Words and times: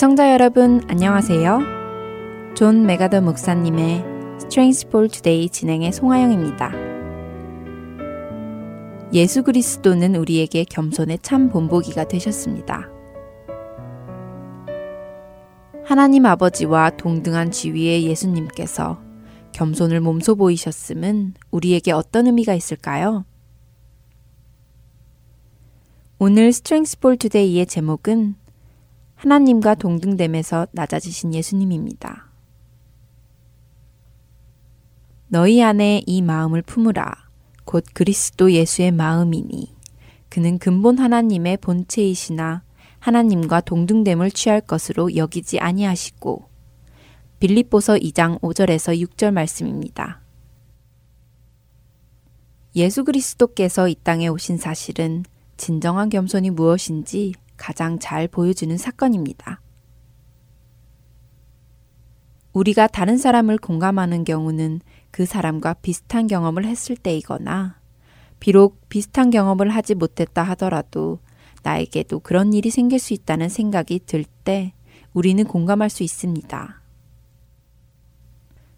애청자 0.00 0.32
여러분 0.32 0.80
안녕하세요. 0.88 2.54
존 2.56 2.86
맥아더 2.86 3.20
목사님의 3.20 4.02
Strength 4.38 4.88
for 4.88 5.08
Today 5.08 5.50
진행의 5.50 5.92
송하영입니다. 5.92 6.72
예수 9.12 9.42
그리스도는 9.42 10.16
우리에게 10.16 10.64
겸손의 10.64 11.18
참 11.20 11.50
본보기가 11.50 12.08
되셨습니다. 12.08 12.88
하나님 15.84 16.24
아버지와 16.24 16.88
동등한 16.96 17.50
지위의 17.50 18.06
예수님께서 18.06 18.98
겸손을 19.52 20.00
몸소 20.00 20.36
보이셨음은 20.36 21.34
우리에게 21.50 21.92
어떤 21.92 22.24
의미가 22.24 22.54
있을까요? 22.54 23.26
오늘 26.18 26.48
Strength 26.48 26.98
for 27.00 27.18
Today의 27.18 27.66
제목은 27.66 28.36
하나님과 29.20 29.74
동등됨에서 29.74 30.68
낮아지신 30.72 31.34
예수님입니다. 31.34 32.30
너희 35.28 35.62
안에 35.62 36.02
이 36.06 36.22
마음을 36.22 36.62
품으라. 36.62 37.28
곧 37.66 37.84
그리스도 37.92 38.50
예수의 38.50 38.92
마음이니. 38.92 39.76
그는 40.30 40.58
근본 40.58 40.98
하나님의 40.98 41.58
본체이시나 41.58 42.62
하나님과 42.98 43.60
동등됨을 43.60 44.30
취할 44.30 44.62
것으로 44.62 45.14
여기지 45.14 45.60
아니하시고. 45.60 46.48
빌립보서 47.40 47.96
2장 47.96 48.40
5절에서 48.40 48.98
6절 49.06 49.32
말씀입니다. 49.32 50.22
예수 52.74 53.04
그리스도께서 53.04 53.86
이 53.88 53.96
땅에 54.02 54.28
오신 54.28 54.56
사실은 54.56 55.24
진정한 55.58 56.08
겸손이 56.08 56.48
무엇인지 56.48 57.34
가장 57.60 57.98
잘 57.98 58.26
보여주는 58.26 58.74
사건입니다. 58.78 59.60
우리가 62.54 62.86
다른 62.86 63.18
사람을 63.18 63.58
공감하는 63.58 64.24
경우는 64.24 64.80
그 65.10 65.26
사람과 65.26 65.74
비슷한 65.74 66.26
경험을 66.26 66.64
했을 66.64 66.96
때이거나 66.96 67.78
비록 68.40 68.88
비슷한 68.88 69.28
경험을 69.30 69.68
하지 69.68 69.94
못했다 69.94 70.42
하더라도 70.42 71.18
나에게도 71.62 72.20
그런 72.20 72.54
일이 72.54 72.70
생길 72.70 72.98
수 72.98 73.12
있다는 73.12 73.50
생각이 73.50 74.00
들 74.06 74.24
때 74.24 74.72
우리는 75.12 75.44
공감할 75.44 75.90
수 75.90 76.02
있습니다. 76.02 76.80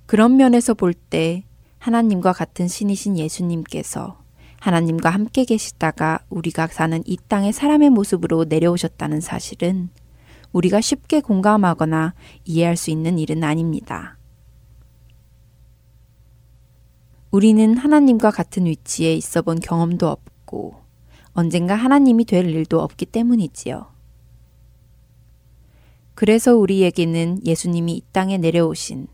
그런 0.06 0.36
면에서 0.36 0.74
볼 0.74 0.92
때 0.92 1.44
하나님과 1.78 2.32
같은 2.32 2.66
신이신 2.66 3.16
예수님께서 3.16 4.21
하나님과 4.62 5.10
함께 5.10 5.44
계시다가 5.44 6.20
우리가 6.30 6.68
사는 6.68 7.02
이 7.04 7.16
땅의 7.26 7.52
사람의 7.52 7.90
모습으로 7.90 8.44
내려오셨다는 8.44 9.20
사실은 9.20 9.88
우리가 10.52 10.80
쉽게 10.80 11.20
공감하거나 11.20 12.14
이해할 12.44 12.76
수 12.76 12.92
있는 12.92 13.18
일은 13.18 13.42
아닙니다. 13.42 14.18
우리는 17.32 17.76
하나님과 17.76 18.30
같은 18.30 18.66
위치에 18.66 19.12
있어 19.16 19.42
본 19.42 19.58
경험도 19.58 20.06
없고 20.06 20.76
언젠가 21.32 21.74
하나님이 21.74 22.24
될 22.24 22.48
일도 22.48 22.80
없기 22.80 23.06
때문이지요. 23.06 23.92
그래서 26.14 26.54
우리에게는 26.54 27.44
예수님이 27.44 27.94
이 27.94 28.02
땅에 28.12 28.38
내려오신 28.38 29.08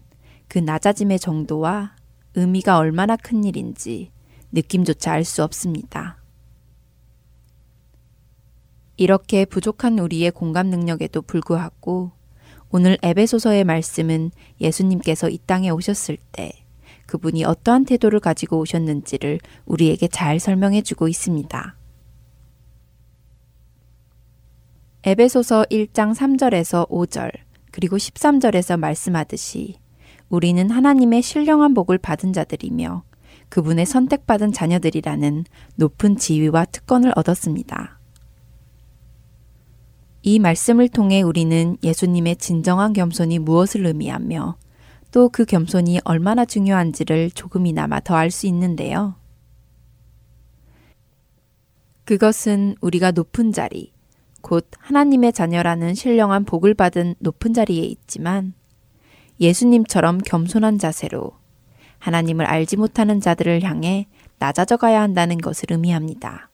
그 0.46 0.58
낮아짐의 0.58 1.18
정도와 1.18 1.96
의미가 2.34 2.76
얼마나 2.76 3.16
큰 3.16 3.44
일인지 3.44 4.10
느낌조차 4.52 5.12
알 5.12 5.24
수 5.24 5.42
없습니다. 5.44 6.18
이렇게 8.96 9.44
부족한 9.44 9.98
우리의 9.98 10.32
공감 10.32 10.68
능력에도 10.68 11.22
불구하고 11.22 12.12
오늘 12.70 12.98
에베소서의 13.02 13.64
말씀은 13.64 14.30
예수님께서 14.60 15.28
이 15.30 15.38
땅에 15.46 15.70
오셨을 15.70 16.18
때 16.32 16.50
그분이 17.06 17.44
어떠한 17.44 17.86
태도를 17.86 18.20
가지고 18.20 18.58
오셨는지를 18.58 19.40
우리에게 19.64 20.08
잘 20.08 20.38
설명해 20.38 20.82
주고 20.82 21.08
있습니다. 21.08 21.76
에베소서 25.04 25.64
1장 25.70 26.14
3절에서 26.14 26.88
5절, 26.90 27.30
그리고 27.70 27.96
13절에서 27.96 28.78
말씀하듯이 28.78 29.76
우리는 30.28 30.68
하나님의 30.68 31.22
신령한 31.22 31.72
복을 31.72 31.96
받은 31.96 32.34
자들이며 32.34 33.04
그분의 33.48 33.86
선택받은 33.86 34.52
자녀들이라는 34.52 35.44
높은 35.76 36.16
지위와 36.16 36.66
특권을 36.66 37.12
얻었습니다. 37.16 37.98
이 40.22 40.38
말씀을 40.38 40.88
통해 40.88 41.22
우리는 41.22 41.76
예수님의 41.82 42.36
진정한 42.36 42.92
겸손이 42.92 43.38
무엇을 43.38 43.86
의미하며 43.86 44.56
또 45.10 45.30
그 45.30 45.44
겸손이 45.46 46.00
얼마나 46.04 46.44
중요한지를 46.44 47.30
조금이나마 47.30 48.00
더 48.00 48.14
알 48.14 48.30
수 48.30 48.46
있는데요. 48.46 49.14
그것은 52.04 52.74
우리가 52.80 53.12
높은 53.12 53.52
자리, 53.52 53.92
곧 54.42 54.68
하나님의 54.78 55.32
자녀라는 55.32 55.94
신령한 55.94 56.44
복을 56.44 56.74
받은 56.74 57.14
높은 57.20 57.54
자리에 57.54 57.82
있지만 57.84 58.52
예수님처럼 59.40 60.18
겸손한 60.18 60.78
자세로 60.78 61.37
하나님을 61.98 62.44
알지 62.46 62.76
못하는 62.76 63.20
자들을 63.20 63.62
향해 63.62 64.06
낮아져 64.38 64.76
가야 64.76 65.00
한다는 65.02 65.38
것을 65.38 65.72
의미합니다. 65.72 66.50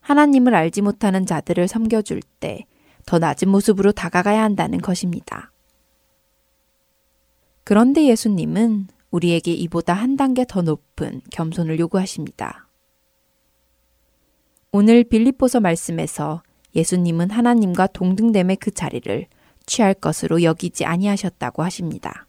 하나님을 0.00 0.54
알지 0.54 0.82
못하는 0.82 1.26
자들을 1.26 1.66
섬겨줄 1.68 2.20
때 2.40 2.66
더 3.06 3.18
낮은 3.18 3.48
모습으로 3.48 3.92
다가가야 3.92 4.42
한다는 4.42 4.80
것입니다. 4.80 5.52
그런데 7.64 8.06
예수님은 8.06 8.88
우리에게 9.10 9.52
이보다 9.52 9.94
한 9.94 10.16
단계 10.16 10.44
더 10.46 10.62
높은 10.62 11.20
겸손을 11.30 11.78
요구하십니다. 11.78 12.68
오늘 14.72 15.04
빌립보서 15.04 15.60
말씀에서 15.60 16.42
예수님은 16.74 17.30
하나님과 17.30 17.86
동등됨의 17.88 18.56
그 18.56 18.70
자리를 18.72 19.26
취할 19.66 19.94
것으로 19.94 20.42
여기지 20.42 20.84
아니하셨다고 20.84 21.62
하십니다. 21.62 22.26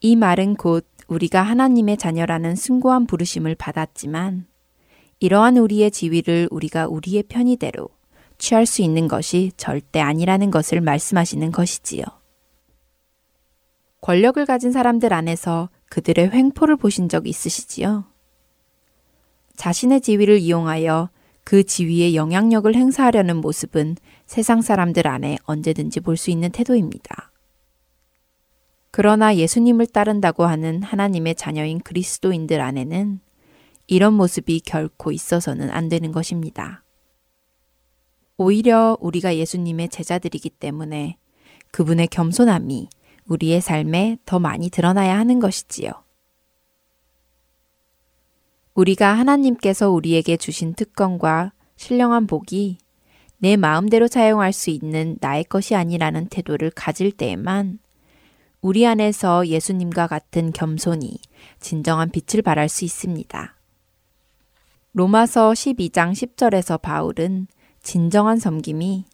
이 0.00 0.16
말은 0.16 0.56
곧 0.56 0.86
우리가 1.08 1.42
하나님의 1.42 1.98
자녀라는 1.98 2.56
숭고한 2.56 3.06
부르심을 3.06 3.54
받았지만 3.54 4.46
이러한 5.18 5.58
우리의 5.58 5.90
지위를 5.90 6.48
우리가 6.50 6.86
우리의 6.86 7.24
편의대로 7.24 7.88
취할 8.38 8.64
수 8.64 8.80
있는 8.80 9.08
것이 9.08 9.52
절대 9.58 10.00
아니라는 10.00 10.50
것을 10.50 10.80
말씀하시는 10.80 11.52
것이지요. 11.52 12.04
권력을 14.00 14.42
가진 14.46 14.72
사람들 14.72 15.12
안에서 15.12 15.68
그들의 15.90 16.30
횡포를 16.30 16.76
보신 16.76 17.10
적 17.10 17.26
있으시지요? 17.26 18.04
자신의 19.56 20.00
지위를 20.00 20.38
이용하여 20.38 21.10
그 21.44 21.64
지위에 21.64 22.14
영향력을 22.14 22.74
행사하려는 22.74 23.36
모습은 23.36 23.96
세상 24.24 24.62
사람들 24.62 25.06
안에 25.06 25.36
언제든지 25.44 26.00
볼 26.00 26.16
수 26.16 26.30
있는 26.30 26.50
태도입니다. 26.50 27.29
그러나 28.90 29.36
예수님을 29.36 29.86
따른다고 29.86 30.44
하는 30.44 30.82
하나님의 30.82 31.36
자녀인 31.36 31.78
그리스도인들 31.80 32.60
안에는 32.60 33.20
이런 33.86 34.14
모습이 34.14 34.60
결코 34.60 35.12
있어서는 35.12 35.70
안 35.70 35.88
되는 35.88 36.12
것입니다. 36.12 36.84
오히려 38.36 38.96
우리가 39.00 39.36
예수님의 39.36 39.90
제자들이기 39.90 40.50
때문에 40.50 41.18
그분의 41.70 42.08
겸손함이 42.08 42.88
우리의 43.26 43.60
삶에 43.60 44.18
더 44.24 44.38
많이 44.38 44.70
드러나야 44.70 45.18
하는 45.18 45.38
것이지요. 45.38 45.90
우리가 48.74 49.12
하나님께서 49.12 49.90
우리에게 49.90 50.36
주신 50.36 50.74
특권과 50.74 51.52
신령한 51.76 52.26
복이 52.26 52.78
내 53.38 53.56
마음대로 53.56 54.06
사용할 54.06 54.52
수 54.52 54.70
있는 54.70 55.16
나의 55.20 55.44
것이 55.44 55.74
아니라는 55.74 56.28
태도를 56.28 56.70
가질 56.70 57.12
때에만 57.12 57.78
우리 58.62 58.86
안에서 58.86 59.46
예수님과 59.46 60.06
같은 60.06 60.52
겸손이 60.52 61.18
진정한 61.60 62.10
빛을 62.10 62.42
발할 62.42 62.68
수 62.68 62.84
있습니다. 62.84 63.56
로마서 64.92 65.52
12장 65.52 66.12
10절에서 66.12 66.82
바울은 66.82 67.46
진정한 67.82 68.38
섬김이 68.38 69.06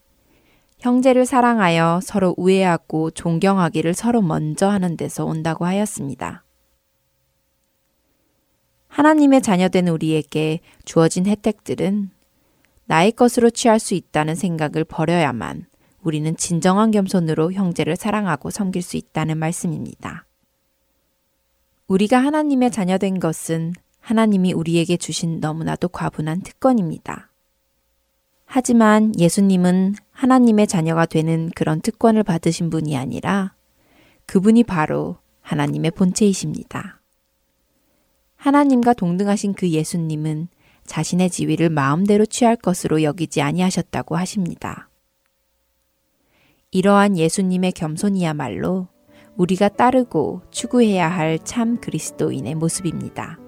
형제를 0.81 1.27
사랑하여 1.27 2.01
서로 2.03 2.35
우애하고 2.37 3.13
존경하기를 3.13 3.95
서로 3.95 4.21
먼저 4.21 4.69
하는 4.69 4.97
데서 4.97 5.25
온다고 5.25 5.65
하였습니다. 5.65 6.45
하나님의 8.89 9.43
자녀된 9.43 9.89
우리에게 9.89 10.61
주어진 10.85 11.27
혜택들은 11.27 12.11
나의 12.87 13.13
것으로 13.13 13.51
취할 13.51 13.79
수 13.79 13.95
있다는 13.95 14.35
생각을 14.35 14.85
버려야만 14.85 15.67
우리는 16.07 16.37
진정한 16.37 16.93
겸손으로 16.93 17.53
형제를 17.53 17.97
사랑하고 17.97 18.51
섬길 18.51 18.81
수 18.81 18.97
있다는 18.97 19.39
말씀입니다. 19.39 20.25
우리가 21.89 22.19
하나님의 22.19 22.71
자녀된 22.71 23.19
것은 23.19 23.73
하나님이 23.99 24.53
우리에게 24.53 24.99
주신 24.99 25.41
너무나도 25.41 25.89
과분한 25.89 26.43
특권입니다. 26.43 27.29
하지만 28.45 29.19
예수님은 29.19 29.97
하나님의 30.13 30.69
자녀가 30.69 31.07
되는 31.07 31.51
그런 31.57 31.81
특권을 31.81 32.23
받으신 32.23 32.71
분이 32.71 32.97
아니라 32.97 33.55
그분이 34.27 34.63
바로 34.63 35.17
하나님의 35.41 35.91
본체이십니다. 35.91 37.01
하나님과 38.37 38.95
동등하신 38.95 39.55
그 39.55 39.69
예수님은 39.71 40.47
자신의 40.85 41.31
지위를 41.31 41.69
마음대로 41.69 42.25
취할 42.27 42.55
것으로 42.55 43.03
여기지 43.03 43.43
아니하셨다고 43.43 44.15
하십니다. 44.17 44.86
이러한 46.71 47.17
예수님의 47.17 47.73
겸손이야말로 47.73 48.89
우리가 49.37 49.69
따르고 49.69 50.43
추구해야 50.51 51.09
할 51.09 51.39
참 51.39 51.79
그리스도인의 51.81 52.55
모습입니다. 52.55 53.39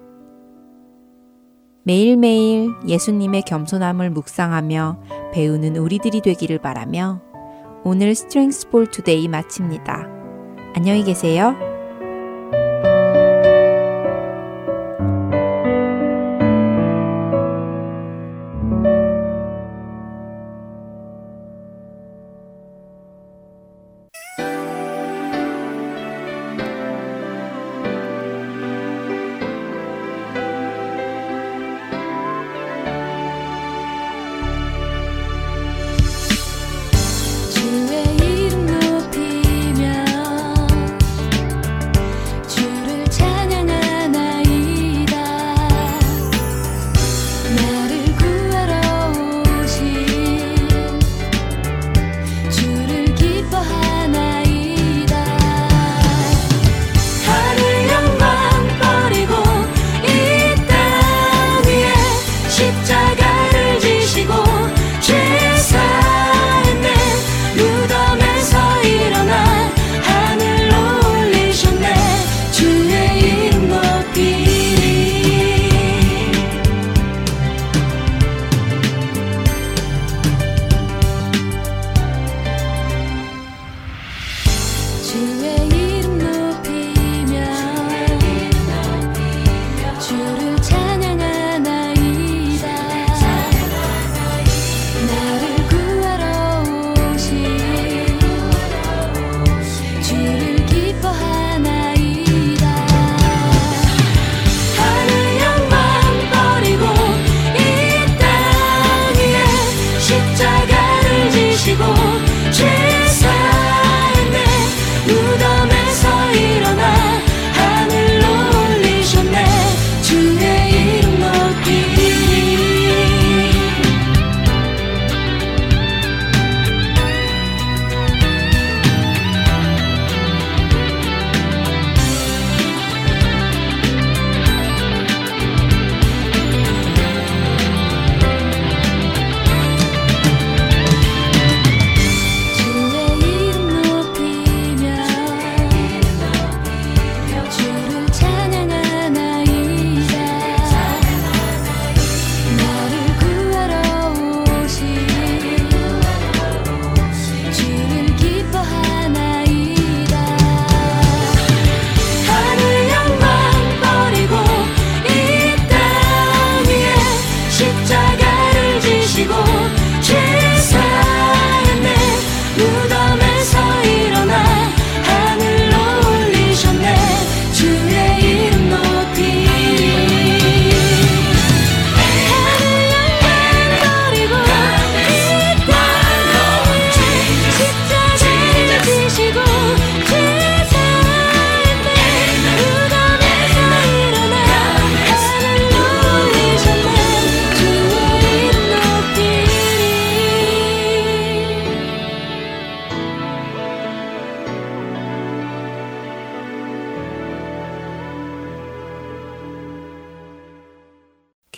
매일매일 1.83 2.71
예수님의 2.87 3.43
겸손함을 3.43 4.11
묵상하며 4.11 5.31
배우는 5.33 5.77
우리들이 5.77 6.21
되기를 6.21 6.59
바라며 6.59 7.21
오늘 7.83 8.13
스트렝스 8.13 8.69
볼 8.69 8.87
투데이 8.87 9.27
마칩니다. 9.27 10.07
안녕히 10.75 11.03
계세요. 11.03 11.68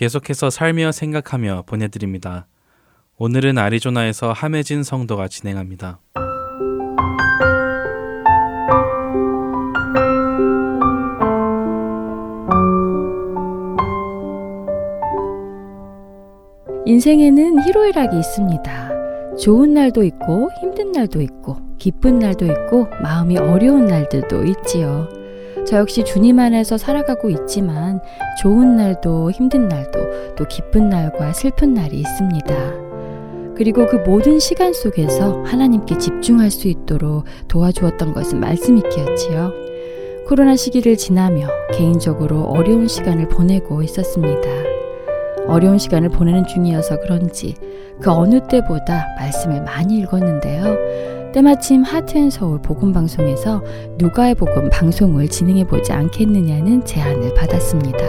계속해서 0.01 0.49
살며 0.49 0.91
생각하며 0.91 1.65
보내드립니다. 1.67 2.47
오늘은 3.19 3.59
아리조나에서 3.59 4.31
함혜진 4.31 4.81
성도가 4.81 5.27
진행합니다. 5.27 5.99
인생에는 16.87 17.63
희로애락이 17.63 18.17
있습니다. 18.17 19.35
좋은 19.37 19.75
날도 19.75 20.03
있고 20.03 20.49
힘든 20.59 20.91
날도 20.91 21.21
있고 21.21 21.57
기쁜 21.77 22.17
날도 22.17 22.47
있고 22.47 22.87
마음이 23.03 23.37
어려운 23.37 23.85
날들도 23.85 24.45
있지요. 24.45 25.20
저 25.65 25.77
역시 25.77 26.03
주님 26.03 26.39
안에서 26.39 26.77
살아가고 26.77 27.29
있지만 27.29 28.01
좋은 28.41 28.75
날도 28.75 29.31
힘든 29.31 29.67
날도 29.67 30.35
또 30.35 30.45
기쁜 30.47 30.89
날과 30.89 31.33
슬픈 31.33 31.73
날이 31.73 31.99
있습니다. 31.99 32.55
그리고 33.55 33.85
그 33.85 33.97
모든 33.97 34.39
시간 34.39 34.73
속에서 34.73 35.43
하나님께 35.43 35.97
집중할 35.97 36.49
수 36.49 36.67
있도록 36.67 37.25
도와주었던 37.47 38.13
것은 38.13 38.39
말씀이기였지요. 38.39 39.51
코로나 40.27 40.55
시기를 40.55 40.97
지나며 40.97 41.47
개인적으로 41.73 42.43
어려운 42.43 42.87
시간을 42.87 43.27
보내고 43.27 43.83
있었습니다. 43.83 44.49
어려운 45.47 45.77
시간을 45.77 46.09
보내는 46.09 46.47
중이어서 46.47 47.01
그런지 47.01 47.55
그 47.99 48.09
어느 48.09 48.39
때보다 48.47 49.07
말씀을 49.17 49.61
많이 49.61 49.99
읽었는데요. 49.99 51.20
때마침 51.33 51.83
하트앤서울 51.83 52.61
복음방송에서 52.61 53.63
누가의 53.97 54.35
복음 54.35 54.69
방송을 54.69 55.29
진행해보지 55.29 55.93
않겠느냐는 55.93 56.83
제안을 56.85 57.33
받았습니다. 57.35 57.99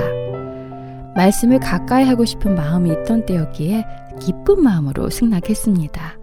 말씀을 1.14 1.60
가까이 1.60 2.04
하고 2.04 2.24
싶은 2.24 2.56
마음이 2.56 2.90
있던 2.90 3.24
때였기에 3.24 3.84
기쁜 4.20 4.64
마음으로 4.64 5.08
승낙했습니다. 5.08 6.18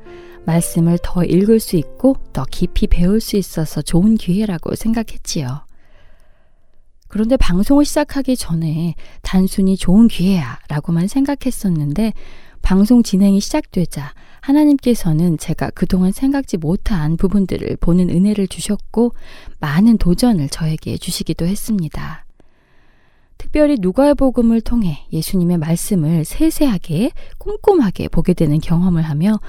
말씀을 0.45 0.99
더 1.01 1.23
읽을 1.23 1.61
수 1.61 1.77
있고 1.77 2.15
더 2.33 2.43
깊이 2.43 2.87
배울 2.87 3.21
수 3.21 3.37
있어서 3.37 3.81
좋은 3.81 4.15
기회라고 4.15 4.75
생각했지요. 4.75 5.65
그런데 7.07 7.37
방송을 7.37 7.85
시작하기 7.85 8.35
전에 8.35 8.95
단순히 9.21 9.77
좋은 9.77 10.09
기회야 10.09 10.59
라고만 10.67 11.07
생각했었는데 11.07 12.11
방송 12.61 13.03
진행이 13.03 13.39
시작되자 13.39 14.13
하나님께서는 14.41 15.37
제가 15.37 15.69
그동안 15.71 16.11
생각지 16.11 16.57
못한 16.57 17.17
부분들을 17.17 17.77
보는 17.79 18.09
은혜를 18.09 18.47
주셨고 18.47 19.13
많은 19.59 19.97
도전을 19.97 20.49
저에게 20.49 20.97
주시기도 20.97 21.45
했습니다. 21.45 22.25
특별히 23.39 23.77
누가의 23.79 24.15
복음을 24.15 24.59
통해 24.61 25.07
예수님의 25.13 25.57
말씀을 25.57 26.25
세세하게 26.25 27.11
꼼꼼하게 27.37 28.09
보게 28.09 28.33
되는 28.33 28.59
경험을 28.59 29.01
하며 29.01 29.39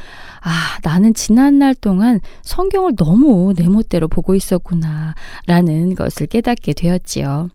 아, 0.41 0.79
나는 0.85 1.13
지난 1.13 1.59
날 1.59 1.75
동안 1.75 2.21
성경을 2.43 2.95
너무 2.97 3.53
내 3.55 3.69
멋대로 3.69 4.07
보고 4.07 4.35
있었구나 4.35 5.15
라는 5.47 5.97
것을 5.97 6.29
깨닫게 6.29 6.73
되었지요. 6.73 7.51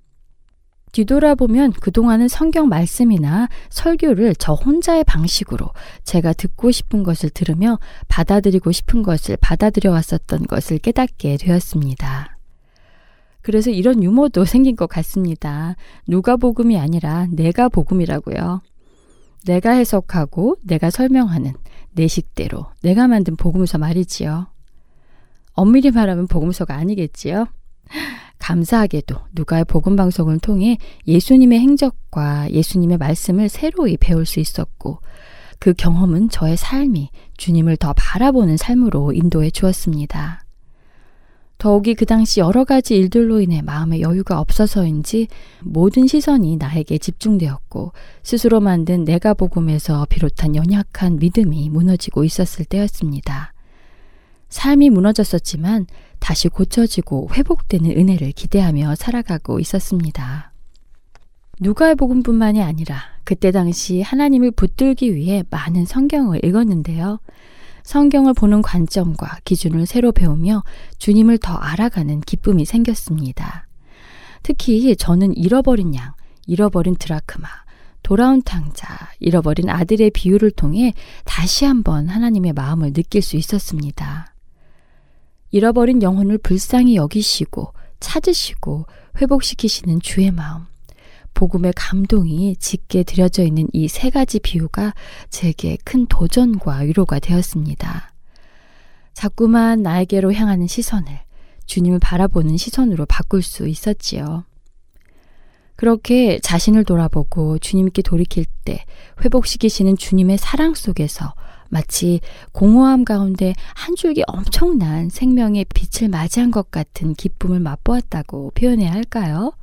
뒤돌아보면 0.95 1.73
그동안은 1.73 2.29
성경 2.29 2.69
말씀이나 2.69 3.49
설교를 3.69 4.33
저 4.35 4.53
혼자의 4.53 5.03
방식으로 5.03 5.67
제가 6.05 6.31
듣고 6.31 6.71
싶은 6.71 7.03
것을 7.03 7.29
들으며 7.31 7.79
받아들이고 8.07 8.71
싶은 8.71 9.03
것을 9.03 9.35
받아들여 9.41 9.91
왔었던 9.91 10.47
것을 10.47 10.77
깨닫게 10.77 11.35
되었습니다. 11.35 12.37
그래서 13.41 13.71
이런 13.71 14.01
유머도 14.03 14.45
생긴 14.47 14.77
것 14.77 14.87
같습니다. 14.87 15.75
누가 16.07 16.37
복음이 16.37 16.79
아니라 16.79 17.27
내가 17.29 17.67
복음이라고요. 17.67 18.61
내가 19.45 19.71
해석하고 19.71 20.55
내가 20.63 20.89
설명하는 20.89 21.53
내 21.91 22.07
식대로 22.07 22.67
내가 22.81 23.09
만든 23.09 23.35
복음서 23.35 23.77
말이지요. 23.77 24.47
엄밀히 25.51 25.91
말하면 25.91 26.27
복음서가 26.27 26.73
아니겠지요. 26.73 27.47
감사하게도 28.45 29.15
누가의 29.33 29.65
복음 29.65 29.95
방송을 29.95 30.37
통해 30.37 30.77
예수님의 31.07 31.59
행적과 31.59 32.51
예수님의 32.51 32.99
말씀을 32.99 33.49
새로이 33.49 33.97
배울 33.97 34.27
수 34.27 34.39
있었고 34.39 34.99
그 35.57 35.73
경험은 35.73 36.29
저의 36.29 36.55
삶이 36.55 37.09
주님을 37.37 37.77
더 37.77 37.93
바라보는 37.97 38.57
삶으로 38.57 39.13
인도해 39.13 39.49
주었습니다. 39.49 40.43
더욱이 41.57 41.95
그 41.95 42.05
당시 42.05 42.39
여러 42.39 42.65
가지 42.65 42.95
일들로 42.95 43.41
인해 43.41 43.63
마음의 43.63 44.01
여유가 44.01 44.39
없어서인지 44.39 45.27
모든 45.63 46.05
시선이 46.05 46.57
나에게 46.57 46.99
집중되었고 46.99 47.93
스스로 48.21 48.59
만든 48.59 49.05
내가 49.05 49.33
복음에서 49.33 50.05
비롯한 50.07 50.55
연약한 50.55 51.17
믿음이 51.17 51.69
무너지고 51.69 52.23
있었을 52.23 52.65
때였습니다. 52.65 53.54
삶이 54.55 54.89
무너졌었지만 54.89 55.85
다시 56.19 56.47
고쳐지고 56.47 57.27
회복되는 57.33 57.91
은혜를 57.91 58.31
기대하며 58.31 58.95
살아가고 58.95 59.59
있었습니다. 59.59 60.53
누가의 61.59 61.95
복음뿐만이 61.95 62.63
아니라 62.63 63.01
그때 63.25 63.51
당시 63.51 64.01
하나님을 64.01 64.51
붙들기 64.51 65.13
위해 65.13 65.43
많은 65.49 65.85
성경을 65.85 66.45
읽었는데요. 66.45 67.19
성경을 67.83 68.33
보는 68.33 68.61
관점과 68.61 69.39
기준을 69.43 69.85
새로 69.85 70.13
배우며 70.13 70.63
주님을 70.99 71.37
더 71.39 71.53
알아가는 71.55 72.21
기쁨이 72.21 72.63
생겼습니다. 72.63 73.67
특히 74.41 74.95
저는 74.95 75.35
잃어버린 75.35 75.93
양, 75.95 76.13
잃어버린 76.47 76.95
드라크마, 76.95 77.47
돌아온 78.03 78.41
탕자, 78.41 78.87
잃어버린 79.19 79.69
아들의 79.69 80.11
비유를 80.11 80.51
통해 80.51 80.93
다시 81.25 81.65
한번 81.65 82.07
하나님의 82.07 82.53
마음을 82.53 82.93
느낄 82.93 83.21
수 83.21 83.35
있었습니다. 83.35 84.34
잃어버린 85.59 86.01
영혼을 86.01 86.37
불쌍히 86.37 86.97
여기시고 86.97 87.71
찾으시고 88.01 88.87
회복시키시는 89.21 90.01
주의 90.01 90.29
마음. 90.29 90.65
복음의 91.33 91.71
감동이 91.77 92.57
짙게 92.57 93.03
들여져 93.03 93.43
있는 93.45 93.69
이 93.71 93.87
세 93.87 94.09
가지 94.09 94.41
비유가 94.41 94.93
제게 95.29 95.77
큰 95.85 96.07
도전과 96.07 96.79
위로가 96.79 97.19
되었습니다. 97.19 98.11
자꾸만 99.13 99.81
나에게로 99.81 100.33
향하는 100.33 100.67
시선을 100.67 101.21
주님을 101.67 101.99
바라보는 101.99 102.57
시선으로 102.57 103.05
바꿀 103.05 103.41
수 103.41 103.65
있었지요. 103.65 104.43
그렇게 105.77 106.37
자신을 106.39 106.83
돌아보고 106.83 107.59
주님께 107.59 108.01
돌이킬 108.01 108.43
때 108.65 108.83
회복시키시는 109.23 109.95
주님의 109.95 110.37
사랑 110.37 110.73
속에서 110.73 111.33
마치 111.69 112.19
공허함 112.51 113.05
가운데 113.05 113.53
한 113.73 113.95
줄기 113.95 114.23
엄청난 114.27 115.09
생명의 115.09 115.65
빛을 115.73 116.09
맞이한 116.09 116.51
것 116.51 116.71
같은 116.71 117.13
기쁨을 117.13 117.59
맛보았다고 117.59 118.51
표현해야 118.55 118.91
할까요? 118.91 119.53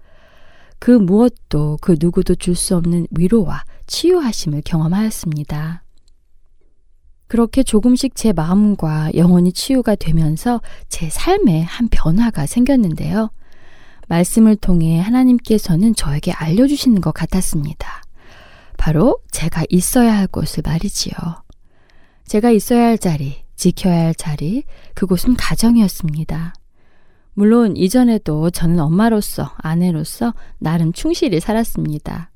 그 0.78 0.90
무엇도 0.90 1.78
그 1.80 1.97
누구도 1.99 2.35
줄 2.35 2.56
수 2.56 2.76
없는 2.76 3.06
위로와 3.12 3.64
치유하심을 3.87 4.62
경험하였습니다. 4.64 5.85
그렇게 7.28 7.62
조금씩 7.62 8.14
제 8.14 8.32
마음과 8.32 9.12
영혼이 9.14 9.52
치유가 9.52 9.94
되면서 9.94 10.61
제 10.88 11.09
삶에 11.09 11.62
한 11.62 11.88
변화가 11.88 12.44
생겼는데요. 12.47 13.30
말씀을 14.09 14.56
통해 14.56 15.00
하나님께서는 15.00 15.94
저에게 15.94 16.32
알려주시는 16.32 17.00
것 17.00 17.12
같았습니다. 17.14 18.02
바로 18.76 19.16
제가 19.30 19.64
있어야 19.71 20.14
할 20.14 20.26
곳을 20.26 20.62
말이지요. 20.66 21.14
제가 22.26 22.50
있어야 22.50 22.87
할 22.87 22.99
자리, 22.99 23.45
지켜야 23.57 24.07
할 24.07 24.14
자리, 24.14 24.64
그곳은 24.95 25.35
가정이었습니다. 25.35 26.55
물론 27.35 27.76
이전에도 27.76 28.50
저는 28.50 28.81
엄마로서, 28.81 29.52
아내로서 29.57 30.35
나름 30.59 30.93
충실히 30.93 31.41
살았습니다. 31.41 32.31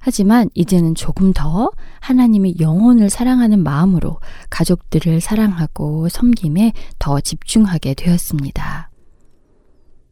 하지만 0.00 0.50
이제는 0.54 0.96
조금 0.96 1.32
더 1.32 1.70
하나님이 2.00 2.56
영혼을 2.58 3.08
사랑하는 3.08 3.62
마음으로 3.62 4.18
가족들을 4.50 5.20
사랑하고 5.20 6.08
섬김에 6.08 6.72
더 6.98 7.20
집중하게 7.20 7.94
되었습니다. 7.94 8.90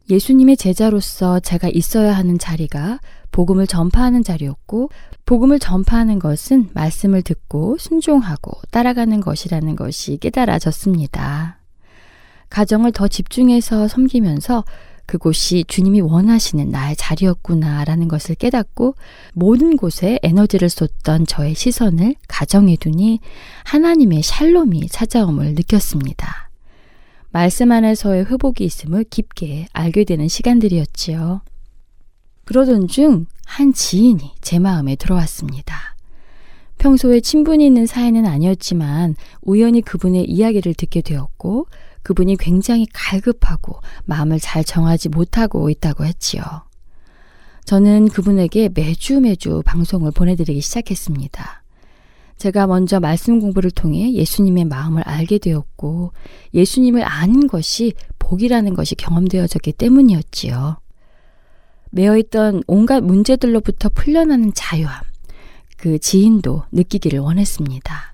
예수님의 0.09 0.55
제자로서 0.55 1.41
제가 1.41 1.67
있어야 1.69 2.15
하는 2.15 2.39
자리가 2.39 2.99
복음을 3.31 3.67
전파하는 3.67 4.23
자리였고, 4.23 4.89
복음을 5.25 5.59
전파하는 5.59 6.19
것은 6.19 6.69
말씀을 6.73 7.21
듣고 7.21 7.77
순종하고 7.77 8.51
따라가는 8.71 9.21
것이라는 9.21 9.75
것이 9.75 10.17
깨달아졌습니다. 10.17 11.59
가정을 12.49 12.91
더 12.91 13.07
집중해서 13.07 13.87
섬기면서 13.87 14.65
그곳이 15.05 15.65
주님이 15.67 16.01
원하시는 16.01 16.69
나의 16.69 16.95
자리였구나라는 16.95 18.07
것을 18.07 18.35
깨닫고 18.35 18.95
모든 19.33 19.75
곳에 19.75 20.19
에너지를 20.23 20.69
쏟던 20.69 21.25
저의 21.27 21.53
시선을 21.53 22.15
가정에 22.27 22.77
두니 22.77 23.19
하나님의 23.65 24.21
샬롬이 24.23 24.87
찾아옴을 24.87 25.55
느꼈습니다. 25.55 26.49
말씀 27.31 27.71
안에서의 27.71 28.25
회복이 28.25 28.63
있음을 28.63 29.05
깊게 29.05 29.67
알게 29.73 30.03
되는 30.05 30.27
시간들이었지요. 30.27 31.41
그러던 32.51 32.87
중 32.87 33.27
한 33.51 33.73
지인이 33.73 34.31
제 34.39 34.59
마음에 34.59 34.95
들어왔습니다. 34.95 35.75
평소에 36.77 37.19
친분이 37.19 37.65
있는 37.65 37.85
사이는 37.85 38.25
아니었지만 38.25 39.15
우연히 39.41 39.81
그분의 39.81 40.23
이야기를 40.23 40.73
듣게 40.73 41.01
되었고 41.01 41.67
그분이 42.01 42.37
굉장히 42.37 42.87
갈급하고 42.93 43.81
마음을 44.05 44.39
잘 44.39 44.63
정하지 44.63 45.09
못하고 45.09 45.69
있다고 45.69 46.05
했지요. 46.05 46.43
저는 47.65 48.07
그분에게 48.07 48.69
매주 48.73 49.19
매주 49.19 49.61
방송을 49.65 50.11
보내드리기 50.11 50.61
시작했습니다. 50.61 51.63
제가 52.37 52.67
먼저 52.67 53.01
말씀 53.01 53.41
공부를 53.41 53.69
통해 53.71 54.13
예수님의 54.13 54.65
마음을 54.65 55.03
알게 55.03 55.39
되었고 55.39 56.13
예수님을 56.53 57.03
아는 57.03 57.47
것이 57.47 57.93
복이라는 58.17 58.73
것이 58.75 58.95
경험되어졌기 58.95 59.73
때문이었지요. 59.73 60.80
매어있던 61.91 62.63
온갖 62.67 63.03
문제들로부터 63.03 63.89
풀려나는 63.89 64.53
자유함, 64.53 65.01
그 65.77 65.99
지인도 65.99 66.63
느끼기를 66.71 67.19
원했습니다. 67.19 68.11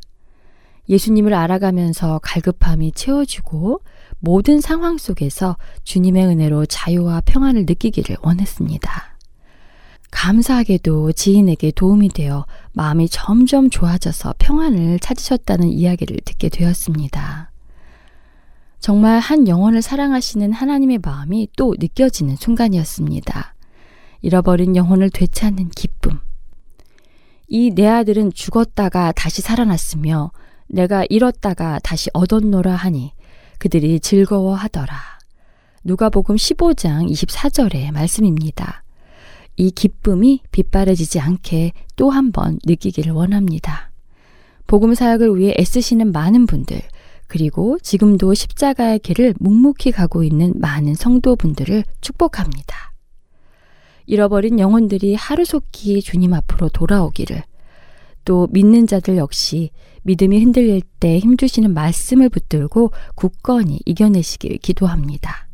예수님을 0.90 1.34
알아가면서 1.34 2.20
갈급함이 2.24 2.94
채워지고 2.94 3.82
모든 4.20 4.62
상황 4.62 4.98
속에서 4.98 5.58
주님의 5.84 6.26
은혜로 6.28 6.66
자유와 6.66 7.22
평안을 7.26 7.66
느끼기를 7.68 8.18
원했습니다. 8.22 9.18
감사하게도 10.10 11.12
지인에게 11.12 11.72
도움이 11.72 12.10
되어 12.10 12.46
마음이 12.72 13.10
점점 13.10 13.70
좋아져서 13.70 14.36
평안을 14.40 15.00
찾으셨다는 15.00 15.68
이야기를 15.68 16.20
듣게 16.24 16.50
되었습니다. 16.50 17.52
정말 18.80 19.20
한 19.20 19.48
영혼을 19.48 19.82
사랑하시는 19.82 20.54
하나님의 20.54 21.00
마음이 21.04 21.50
또 21.58 21.76
느껴지는 21.78 22.38
순간이었습니다. 22.38 23.57
잃어버린 24.22 24.76
영혼을 24.76 25.10
되찾는 25.10 25.70
기쁨. 25.70 26.20
이 27.50 27.72
내 27.74 27.88
아들은 27.88 28.34
죽었다가 28.34 29.12
다시 29.14 29.42
살아났으며 29.42 30.32
내가 30.68 31.06
잃었다가 31.10 31.80
다시 31.80 32.10
얻었노라 32.14 32.76
하니 32.76 33.14
그들이 33.58 34.00
즐거워하더라. 34.00 34.96
누가복음 35.84 36.36
15장 36.36 37.10
24절의 37.10 37.92
말씀입니다. 37.92 38.84
이 39.56 39.72
기쁨이 39.72 40.42
빗바래지지 40.52 41.20
않게 41.20 41.72
또 41.96 42.10
한 42.12 42.32
번 42.32 42.60
느끼기를 42.66 43.14
원합니다. 43.14 43.92
복음 44.68 44.94
사역을 44.94 45.38
위해 45.38 45.56
애쓰시는 45.58 46.12
많은 46.12 46.46
분들, 46.46 46.82
그리고 47.28 47.80
지금도 47.80 48.34
십자가의 48.34 49.00
길을 49.00 49.36
묵묵히 49.40 49.92
가고 49.94 50.24
있는 50.24 50.54
많은 50.58 50.94
성도분들을 50.96 51.86
축복합니다. 52.02 52.92
잃어버린 54.08 54.60
영혼들이 54.60 55.14
하루속히 55.14 56.02
주님 56.02 56.34
앞으로 56.34 56.70
돌아오기를, 56.70 57.44
또 58.26 58.48
믿는 58.52 58.88
자들 58.88 59.18
역시 59.18 59.70
믿음이 60.04 60.40
흔들릴 60.40 60.82
때 61.00 61.20
힘주시는 61.20 61.74
말씀을 61.74 62.30
붙들고 62.30 62.92
굳건히 63.16 63.80
이겨내시길 63.86 64.58
기도합니다. 64.58 65.48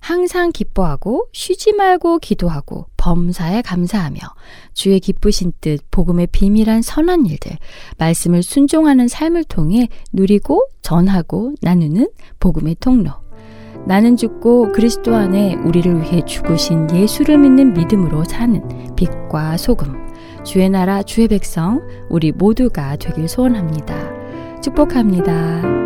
항상 0.00 0.52
기뻐하고 0.52 1.26
쉬지 1.32 1.72
말고 1.72 2.20
기도하고 2.20 2.86
범사에 2.96 3.62
감사하며 3.62 4.20
주의 4.72 5.00
기쁘신 5.00 5.52
뜻 5.60 5.80
복음의 5.90 6.28
비밀한 6.28 6.80
선한 6.80 7.26
일들 7.26 7.56
말씀을 7.98 8.44
순종하는 8.44 9.08
삶을 9.08 9.44
통해 9.44 9.88
누리고 10.12 10.68
전하고 10.82 11.54
나누는 11.60 12.08
복음의 12.38 12.76
통로 12.78 13.10
나는 13.86 14.16
죽고 14.16 14.72
그리스도 14.72 15.14
안에 15.14 15.54
우리를 15.54 16.02
위해 16.02 16.20
죽으신 16.24 16.90
예수를 16.90 17.38
믿는 17.38 17.72
믿음으로 17.72 18.24
사는 18.24 18.62
빛과 18.96 19.56
소금 19.56 20.06
주의 20.44 20.68
나라 20.68 21.02
주의 21.02 21.28
백성 21.28 21.86
우리 22.08 22.32
모두가 22.32 22.96
되길 22.96 23.28
소원합니다. 23.28 23.94
축복합니다. 24.60 25.85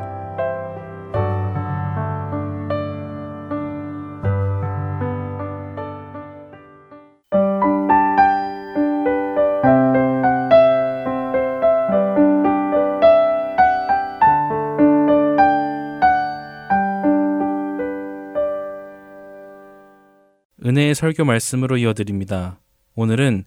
설교 21.01 21.25
말씀으로 21.25 21.77
이어드립니다. 21.77 22.59
오늘은 22.93 23.45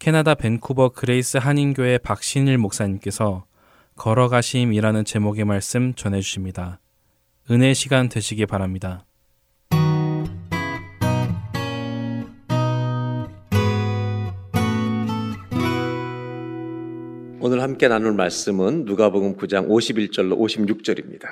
캐나다 0.00 0.34
밴쿠버 0.34 0.88
그레이스 0.88 1.36
한인교회 1.36 1.98
박신일 1.98 2.58
목사님께서 2.58 3.46
걸어가심이라는 3.94 5.04
제목의 5.04 5.44
말씀 5.44 5.94
전해주십니다. 5.94 6.80
은혜 7.48 7.74
시간 7.74 8.08
되시기 8.08 8.44
바랍니다. 8.46 9.06
오늘 17.40 17.62
함께 17.62 17.86
나눌 17.86 18.14
말씀은 18.14 18.84
누가복음 18.84 19.36
9장 19.36 19.68
51절로 19.68 20.36
56절입니다. 20.36 21.28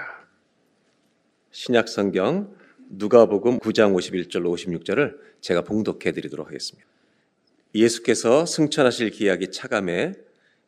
신약 1.51 1.89
성경 1.89 2.55
누가복음 2.91 3.59
9장 3.61 3.95
51절로 3.95 4.55
56절을 4.55 5.17
제가 5.41 5.63
봉독해 5.63 6.13
드리도록 6.13 6.47
하겠습니다. 6.47 6.87
예수께서 7.75 8.47
승천하실 8.47 9.11
기약이 9.11 9.51
차감해 9.51 10.13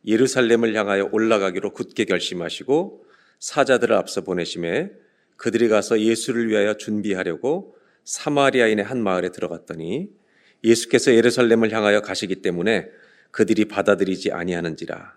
예루살렘을 0.07 0.75
향하여 0.75 1.09
올라가기로 1.13 1.73
굳게 1.73 2.05
결심하시고 2.05 3.05
사자들을 3.39 3.95
앞서 3.95 4.23
보내심에 4.23 4.91
그들이 5.37 5.69
가서 5.69 6.01
예수를 6.01 6.49
위하여 6.49 6.75
준비하려고 6.75 7.77
사마리아인의 8.05 8.85
한 8.85 9.03
마을에 9.03 9.31
들어갔더니 9.31 10.09
예수께서 10.65 11.15
예루살렘을 11.15 11.71
향하여 11.73 12.01
가시기 12.01 12.37
때문에 12.37 12.89
그들이 13.31 13.67
받아들이지 13.67 14.33
아니하는지라 14.33 15.15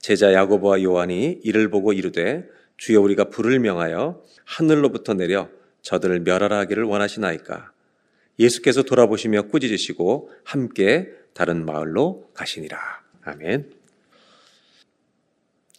제자 0.00 0.32
야고보와 0.32 0.82
요한이 0.82 1.40
이를 1.42 1.70
보고 1.70 1.92
이르되 1.92 2.46
주여 2.76 3.00
우리가 3.00 3.30
불을 3.30 3.58
명하여 3.60 4.22
하늘로부터 4.44 5.14
내려 5.14 5.48
저들을 5.88 6.20
멸하라 6.20 6.58
하기를 6.58 6.84
원하시나이까 6.84 7.72
예수께서 8.38 8.82
돌아보시며 8.82 9.44
꾸짖으시고 9.48 10.30
함께 10.44 11.10
다른 11.32 11.64
마을로 11.64 12.30
가시니라. 12.34 12.78
아멘. 13.22 13.72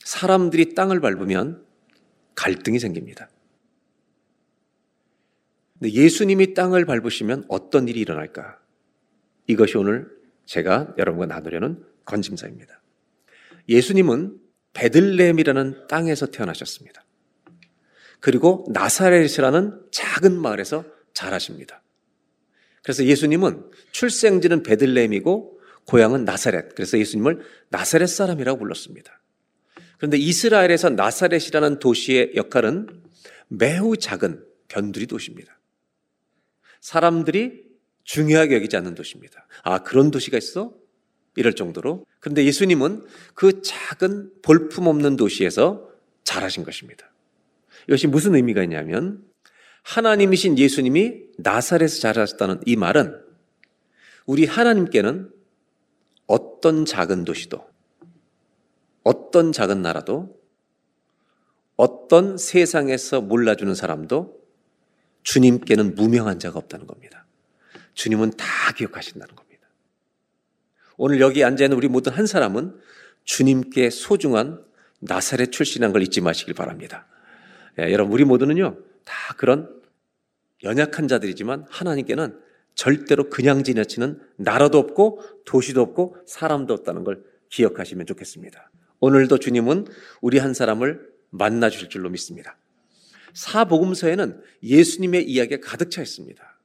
사람들이 0.04 0.74
땅을 0.74 1.00
밟으면 1.00 1.64
갈등이 2.34 2.80
생깁니다. 2.80 3.30
근데 5.78 5.94
예수님이 5.94 6.56
땅을 6.56 6.86
밟으시면 6.86 7.46
어떤 7.48 7.88
일이 7.88 8.00
일어날까? 8.00 8.60
이것이 9.46 9.78
오늘 9.78 10.10
제가 10.46 10.96
여러분과 10.98 11.28
나누려는 11.28 11.86
건짐사입니다. 12.06 12.82
예수님은 13.70 14.40
베들레헴이라는 14.74 15.86
땅에서 15.88 16.26
태어나셨습니다. 16.26 17.06
그리고 18.20 18.66
나사렛이라는 18.70 19.82
작은 19.92 20.40
마을에서 20.40 20.86
자라십니다. 21.14 21.82
그래서 22.84 23.06
예수님은 23.06 23.70
출생지는 23.92 24.64
베들레헴이고 24.64 25.60
고향은 25.86 26.26
나사렛. 26.26 26.76
그래서 26.76 26.98
예수님을 26.98 27.42
나사렛 27.70 28.10
사람이라고 28.10 28.60
불렀습니다. 28.60 29.22
그런데 29.98 30.18
이스라엘에서 30.18 30.90
나사렛이라는 30.92 31.80
도시의 31.80 32.34
역할은 32.36 33.04
매우 33.48 33.98
작은 33.98 34.44
변두리 34.68 35.08
도시입니다. 35.08 35.60
사람들이 36.80 37.64
중요하게 38.04 38.56
여기지 38.56 38.78
않는 38.78 38.96
도시입니다. 38.96 39.48
아, 39.64 39.80
그런 39.84 40.12
도시가 40.12 40.38
있어? 40.38 40.74
이럴 41.36 41.54
정도로. 41.54 42.06
그런데 42.20 42.46
예수님은 42.46 43.06
그 43.34 43.62
작은 43.62 44.42
볼품 44.42 44.88
없는 44.88 45.16
도시에서 45.16 45.90
자라신 46.24 46.64
것입니다. 46.64 47.12
이것이 47.88 48.08
무슨 48.08 48.36
의미가 48.36 48.64
있냐면 48.64 49.24
하나님이신 49.84 50.58
예수님이 50.58 51.22
나사렛에서 51.38 52.02
자라셨다는 52.02 52.62
이 52.66 52.76
말은 52.76 53.20
우리 54.26 54.46
하나님께는 54.46 55.32
어떤 56.28 56.86
작은 56.86 57.26
도시도 57.26 57.68
어떤 59.04 59.52
작은 59.52 59.82
나라도 59.82 60.38
어떤 61.76 62.38
세상에서 62.38 63.22
몰라주는 63.22 63.74
사람도 63.74 64.38
주님께는 65.24 65.96
무명한 65.96 66.38
자가 66.40 66.60
없다는 66.60 66.86
겁니다. 66.86 67.26
주님은 67.94 68.32
다 68.32 68.46
기억하신다는 68.76 69.36
겁니다. 69.36 69.68
오늘 70.98 71.22
여기 71.22 71.44
앉아있는 71.44 71.76
우리 71.76 71.88
모든 71.88 72.12
한 72.12 72.28
사람은 72.28 72.78
주님께 73.24 73.90
소중한 73.90 74.64
나사렛 75.00 75.52
출신한 75.52 75.94
걸 75.94 76.04
잊지 76.04 76.22
마시길 76.22 76.54
바랍니다. 76.54 77.08
예, 77.80 77.92
여러분 77.92 78.14
우리 78.14 78.26
모두는요 78.26 78.78
다 79.06 79.34
그런 79.38 79.82
연약한 80.64 81.08
자들이지만 81.08 81.66
하나님께는 81.70 82.40
절대로 82.76 83.30
그냥 83.30 83.64
지나치는 83.64 84.22
나라도 84.38 84.78
없고 84.78 85.22
도시도 85.46 85.82
없고 85.82 86.18
사람도 86.26 86.74
없다는 86.74 87.04
걸 87.04 87.24
기억하시면 87.50 88.06
좋겠습니다. 88.06 88.72
오늘도 89.00 89.40
주님은 89.40 89.88
우리 90.22 90.38
한 90.38 90.54
사람을 90.54 91.10
만나 91.30 91.70
주실 91.70 91.90
줄로 91.90 92.10
믿습니다. 92.10 92.58
사복음서에는 93.34 94.42
예수님의 94.64 95.30
이야기가 95.30 95.68
가득 95.68 95.92
차 95.92 96.02
있습니다. 96.02 96.60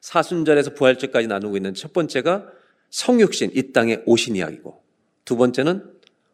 사순절에서 0.00 0.74
부활절까지 0.74 1.28
나누고 1.28 1.56
있는 1.56 1.74
첫 1.74 1.92
번째가 1.92 2.50
성육신, 2.90 3.52
이 3.54 3.72
땅에 3.72 4.02
오신 4.04 4.36
이야기고, 4.36 4.82
두 5.24 5.36
번째는 5.36 5.90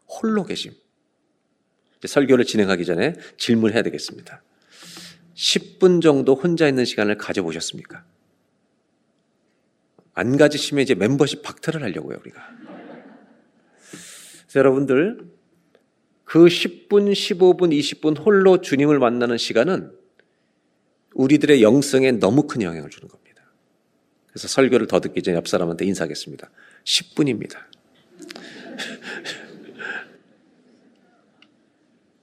홀로 0.07 0.43
계심. 0.43 0.73
설교를 2.07 2.45
진행하기 2.45 2.85
전에 2.85 3.13
질문해야 3.37 3.81
되겠습니다. 3.83 4.41
10분 5.35 6.01
정도 6.01 6.35
혼자 6.35 6.67
있는 6.67 6.85
시간을 6.85 7.17
가져보셨습니까? 7.17 8.03
안 10.13 10.37
가지시면 10.37 10.83
이제 10.83 10.95
멤버십 10.95 11.41
박탈을 11.43 11.81
하려고요, 11.83 12.17
우리가. 12.19 12.49
여러분들, 14.55 15.19
그 16.25 16.45
10분, 16.45 17.11
15분, 17.11 17.71
20분 17.71 18.19
홀로 18.23 18.61
주님을 18.61 18.99
만나는 18.99 19.37
시간은 19.37 19.91
우리들의 21.13 21.63
영성에 21.63 22.11
너무 22.13 22.47
큰 22.47 22.61
영향을 22.61 22.89
주는 22.89 23.07
겁니다. 23.07 23.43
그래서 24.27 24.47
설교를 24.47 24.87
더 24.87 24.99
듣기 24.99 25.23
전에 25.23 25.37
옆 25.37 25.47
사람한테 25.47 25.85
인사하겠습니다. 25.85 26.49
10분입니다. 26.83 27.59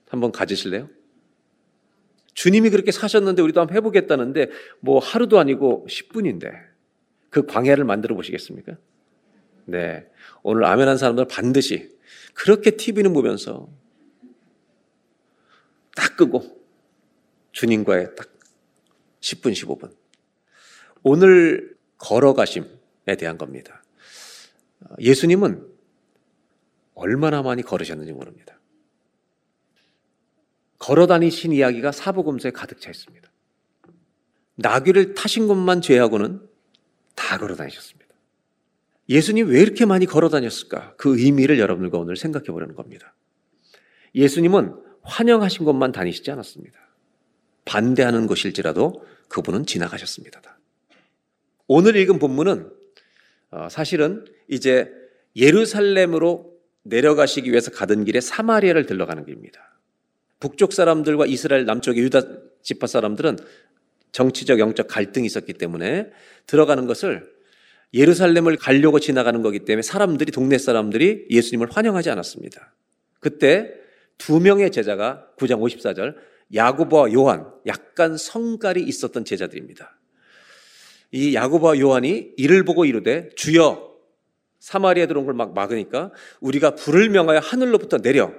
한번 0.09 0.33
가지실래요? 0.33 0.89
주님이 2.35 2.71
그렇게 2.71 2.93
사셨는데 2.93 3.43
우리도 3.43 3.61
한번 3.61 3.77
해보겠다는데 3.77 4.51
뭐 4.81 4.99
하루도 4.99 5.39
아니고 5.39 5.87
10분인데 5.89 6.53
그 7.31 7.47
광야를 7.47 7.85
만들어 7.85 8.15
보시겠습니까? 8.15 8.77
네. 9.65 10.07
오늘 10.43 10.65
아멘 10.65 10.87
한 10.89 10.99
사람들 10.99 11.27
반드시 11.29 11.97
그렇게 12.35 12.73
TV는 12.73 13.13
보면서 13.13 13.69
딱 15.97 16.17
끄고 16.17 16.61
주님과의 17.53 18.15
딱 18.17 18.29
10분, 19.21 19.53
15분. 19.53 19.91
오늘 21.03 21.75
걸어가심에 21.99 23.17
대한 23.19 23.39
겁니다. 23.39 23.83
예수님은 25.01 25.67
얼마나 26.95 27.43
많이 27.43 27.63
걸으셨는지 27.63 28.13
모릅니다. 28.13 28.56
걸어 30.87 31.09
다니신 31.09 31.51
이야기가 31.51 31.91
사복음서에 31.91 32.53
가득 32.53 32.81
차 32.81 32.91
있습니다. 32.91 33.29
나귀를 34.55 35.15
타신 35.15 35.49
것만 35.49 35.81
제하고는 35.81 36.41
다 37.17 37.39
걸어 37.39 37.57
다니셨습니다. 37.57 38.15
예수님 39.09 39.49
왜 39.49 39.61
이렇게 39.61 39.85
많이 39.85 40.07
걸어 40.07 40.29
다녔을까? 40.29 40.95
그 40.97 41.19
의미를 41.19 41.59
여러분들과 41.59 41.99
오늘 41.99 42.17
생각해 42.17 42.47
보려는 42.47 42.77
겁니다. 42.77 43.17
예수님은 44.15 44.77
환영하신 45.03 45.65
것만 45.65 45.91
다니시지 45.91 46.31
않았습니다. 46.31 46.79
반대하는 47.65 48.29
것일지라도 48.29 49.05
그분은 49.27 49.67
지나가셨습니다. 49.67 50.41
오늘 51.67 51.97
읽은 51.97 52.21
본문은 52.21 52.71
어, 53.51 53.69
사실은 53.69 54.25
이제 54.47 54.93
예루살렘으로 55.35 56.57
내려가시기 56.85 57.51
위해서 57.51 57.73
가던 57.73 58.05
길에 58.05 58.21
사마리아를 58.21 58.87
들러가는 58.87 59.25
길입니다. 59.25 59.76
북쪽 60.41 60.73
사람들과 60.73 61.27
이스라엘 61.27 61.65
남쪽의 61.65 62.03
유다 62.05 62.23
지파 62.63 62.87
사람들은 62.87 63.39
정치적 64.13 64.59
영적 64.59 64.89
갈등이 64.89 65.27
있었기 65.27 65.55
때문에 65.55 66.11
들어가는 66.47 66.87
것을 66.87 67.31
예루살렘을 67.95 68.57
가려고 68.57 68.99
지나가는 68.99 69.41
거기 69.43 69.61
때문에 69.61 69.83
사람들이 69.83 70.33
동네 70.33 70.59
사람들이 70.59 71.27
예수님을 71.31 71.69
환영하지 71.71 72.11
않았습니다. 72.11 72.75
그때 73.21 73.73
두 74.19 74.41
명의 74.41 74.71
제자가 74.71 75.29
9장 75.39 75.61
54절 75.61 76.17
야고보와 76.55 77.13
요한 77.13 77.51
약간 77.67 78.17
성깔이 78.17 78.83
있었던 78.83 79.25
제자들입니다. 79.25 79.99
이 81.13 81.35
야고보와 81.35 81.79
요한이 81.79 82.33
이를 82.37 82.65
보고 82.65 82.85
이르되 82.85 83.31
주여 83.37 83.95
사마리아 84.59 85.07
들어온 85.07 85.27
걸 85.27 85.35
막 85.35 85.55
막으니까 85.55 86.13
우리가 86.41 86.75
불을 86.75 87.11
명하여 87.11 87.39
하늘로부터 87.39 87.99
내려 87.99 88.33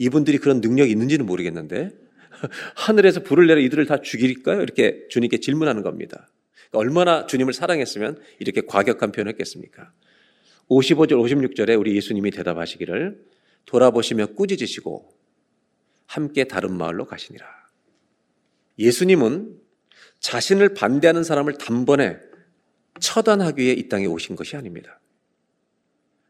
이분들이 0.00 0.38
그런 0.38 0.62
능력이 0.62 0.90
있는지는 0.90 1.26
모르겠는데 1.26 1.90
하늘에서 2.74 3.22
불을 3.22 3.46
내려 3.46 3.60
이들을 3.60 3.84
다 3.84 4.00
죽일까요? 4.00 4.62
이렇게 4.62 5.06
주님께 5.10 5.40
질문하는 5.40 5.82
겁니다. 5.82 6.30
그러니까 6.70 6.78
얼마나 6.78 7.26
주님을 7.26 7.52
사랑했으면 7.52 8.18
이렇게 8.38 8.62
과격한 8.62 9.12
표현을 9.12 9.32
했겠습니까? 9.32 9.92
55절, 10.70 11.12
56절에 11.12 11.78
우리 11.78 11.94
예수님이 11.96 12.30
대답하시기를 12.30 13.26
돌아보시며 13.66 14.28
꾸짖으시고 14.28 15.12
함께 16.06 16.44
다른 16.44 16.72
마을로 16.72 17.04
가시니라. 17.04 17.46
예수님은 18.78 19.60
자신을 20.20 20.72
반대하는 20.72 21.24
사람을 21.24 21.58
단번에 21.58 22.18
처단하기 23.00 23.62
위해 23.62 23.74
이 23.74 23.88
땅에 23.90 24.06
오신 24.06 24.34
것이 24.34 24.56
아닙니다. 24.56 24.98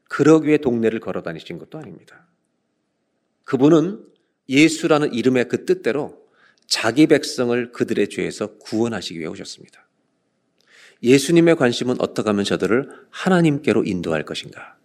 그러기 0.09 0.49
위해 0.49 0.59
동네를 0.59 0.99
걸어 0.99 1.23
다니신 1.23 1.59
것도 1.59 1.79
아닙니다. 1.79 2.30
그분은 3.51 4.01
예수라는 4.49 5.13
이름의 5.13 5.49
그 5.49 5.65
뜻대로 5.65 6.25
자기 6.69 7.09
백성을 7.09 7.73
그들의 7.73 8.09
죄에서 8.09 8.59
구원하시기 8.59 9.19
위해 9.19 9.29
오셨습니다. 9.29 9.89
예수님의 11.03 11.57
관심은 11.57 11.97
어떻게 12.01 12.29
하면 12.29 12.45
저들을 12.45 12.89
하나님께로 13.11 13.83
인도할 13.83 14.25
것인가? 14.25 14.79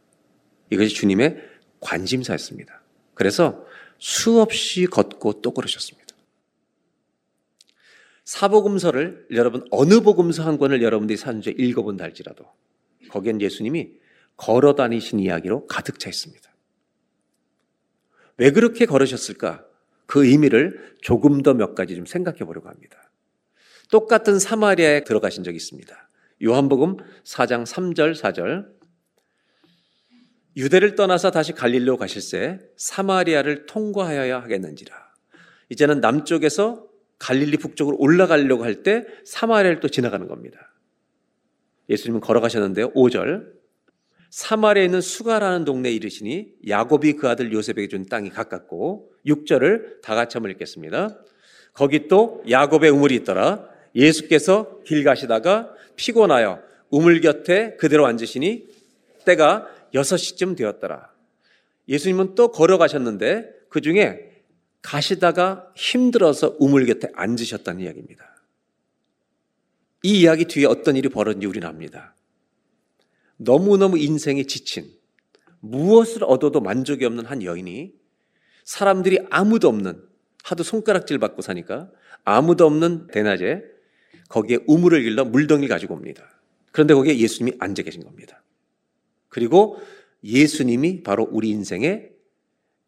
이것이 0.71 0.95
주님의 0.95 1.37
관심사였습니다. 1.79 2.81
그래서 3.13 3.63
수없이 3.99 4.87
걷고 4.87 5.43
또 5.43 5.53
걸으셨습니다. 5.53 6.15
사복음서를 8.23 9.27
여러분 9.33 9.67
어느 9.69 10.01
복음서 10.01 10.43
한 10.43 10.57
권을 10.57 10.81
여러분들이 10.81 11.17
산주에 11.17 11.53
읽어본다 11.55 12.03
할지라도 12.03 12.45
거기엔 13.09 13.41
예수님이 13.41 13.91
걸어 14.37 14.73
다니신 14.73 15.19
이야기로 15.19 15.67
가득 15.67 15.99
차 15.99 16.09
있습니다. 16.09 16.54
왜 18.37 18.51
그렇게 18.51 18.85
걸으셨을까? 18.85 19.65
그 20.05 20.25
의미를 20.25 20.95
조금 21.01 21.41
더 21.41 21.53
몇 21.53 21.73
가지 21.75 21.95
좀 21.95 22.05
생각해 22.05 22.39
보려고 22.39 22.69
합니다. 22.69 23.11
똑같은 23.89 24.39
사마리아에 24.39 25.03
들어가신 25.03 25.43
적이 25.43 25.57
있습니다. 25.57 26.09
요한복음 26.43 26.97
4장 27.23 27.65
3절 27.65 28.13
4절 28.15 28.67
유대를 30.57 30.95
떠나서 30.95 31.31
다시 31.31 31.53
갈릴로 31.53 31.97
가실새 31.97 32.59
사마리아를 32.77 33.65
통과하여야 33.65 34.41
하겠는지라. 34.41 34.95
이제는 35.69 35.99
남쪽에서 36.01 36.87
갈릴리 37.19 37.57
북쪽으로 37.57 37.97
올라가려고 37.97 38.63
할 38.63 38.83
때 38.83 39.05
사마리아를 39.25 39.79
또 39.79 39.87
지나가는 39.89 40.27
겁니다. 40.27 40.73
예수님은 41.89 42.21
걸어가셨는데요. 42.21 42.91
5절. 42.93 43.54
사마리아에 44.35 44.83
있는 44.83 44.99
수가라는 44.99 45.63
동네에 45.63 45.93
이르시니 45.93 46.55
야곱이 46.67 47.13
그 47.13 47.29
아들 47.29 47.53
요셉에게 47.53 47.87
준 47.87 48.05
땅이 48.05 48.31
가깝고 48.31 49.13
6절을 49.25 50.01
다 50.01 50.13
같이 50.13 50.35
한번 50.35 50.51
읽겠습니다. 50.51 51.17
거기 51.71 52.09
또 52.09 52.43
야곱의 52.49 52.89
우물이 52.89 53.15
있더라. 53.15 53.65
예수께서 53.95 54.81
길 54.83 55.05
가시다가 55.05 55.73
피곤하여 55.95 56.61
우물 56.89 57.21
곁에 57.21 57.77
그대로 57.77 58.05
앉으시니 58.07 58.67
때가 59.23 59.69
6시쯤 59.93 60.57
되었더라. 60.57 61.13
예수님은 61.87 62.35
또 62.35 62.51
걸어가셨는데 62.51 63.49
그 63.69 63.79
중에 63.79 64.31
가시다가 64.81 65.71
힘들어서 65.77 66.57
우물 66.59 66.87
곁에 66.87 67.07
앉으셨다는 67.13 67.85
이야기입니다. 67.85 68.35
이 70.03 70.19
이야기 70.19 70.43
뒤에 70.43 70.65
어떤 70.65 70.97
일이 70.97 71.07
벌어진지 71.07 71.47
우리는 71.47 71.65
압니다. 71.65 72.14
너무너무 73.37 73.97
인생에 73.97 74.43
지친 74.43 74.89
무엇을 75.59 76.23
얻어도 76.23 76.61
만족이 76.61 77.05
없는 77.05 77.25
한 77.25 77.43
여인이 77.43 77.93
사람들이 78.63 79.19
아무도 79.29 79.67
없는 79.67 80.01
하도 80.43 80.63
손가락질 80.63 81.17
받고 81.19 81.41
사니까 81.41 81.89
아무도 82.23 82.65
없는 82.65 83.07
대낮에 83.07 83.63
거기에 84.29 84.59
우물을 84.67 85.03
길러 85.03 85.25
물덩이 85.25 85.67
가지고 85.67 85.95
옵니다. 85.95 86.23
그런데 86.71 86.93
거기에 86.93 87.17
예수님이 87.17 87.57
앉아 87.59 87.83
계신 87.83 88.03
겁니다. 88.03 88.43
그리고 89.29 89.77
예수님이 90.23 91.03
바로 91.03 91.27
우리 91.31 91.49
인생에 91.49 92.09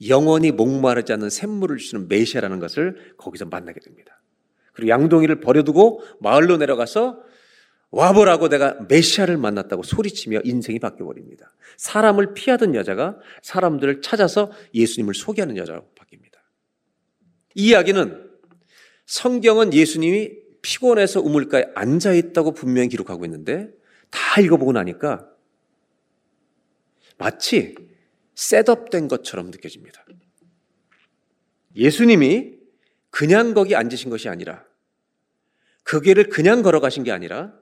영원히 0.08 0.52
목마르지 0.52 1.14
않는 1.14 1.30
샘물을 1.30 1.78
주는 1.78 2.08
메시아라는 2.08 2.60
것을 2.60 3.14
거기서 3.18 3.46
만나게 3.46 3.80
됩니다. 3.80 4.22
그리고 4.74 4.90
양동이를 4.90 5.40
버려두고 5.40 6.02
마을로 6.20 6.58
내려가서 6.58 7.24
와보라고 7.92 8.50
내가 8.50 8.74
메시아를 8.90 9.38
만났다고 9.38 9.84
소리치며 9.84 10.42
인생이 10.44 10.80
바뀌어버립니다. 10.80 11.54
사람을 11.78 12.34
피하던 12.34 12.76
여자가 12.76 13.18
사람들을 13.42 14.02
찾아서 14.02 14.52
예수님을 14.74 15.14
소개하는 15.14 15.58
여자로 15.58 15.90
바뀝니다. 15.96 16.38
이 17.56 17.70
이야기는 17.70 18.30
성경은 19.06 19.74
예수님이 19.74 20.32
피곤해서 20.62 21.22
우물가에 21.22 21.68
앉아 21.76 22.14
있다고 22.14 22.54
분명히 22.54 22.90
기록하고 22.90 23.24
있는데 23.26 23.70
다 24.10 24.42
읽어보고 24.42 24.74
나니까 24.74 25.30
마치 27.18 27.76
셋업된 28.36 29.08
것처럼 29.08 29.50
느껴집니다. 29.50 30.06
예수님이 31.76 32.58
그냥 33.10 33.54
거기 33.54 33.76
앉으신 33.76 34.10
것이 34.10 34.28
아니라 34.30 34.66
그 35.84 36.02
길을 36.02 36.28
그냥 36.30 36.62
걸어가신 36.64 37.04
게 37.04 37.12
아니라 37.12 37.54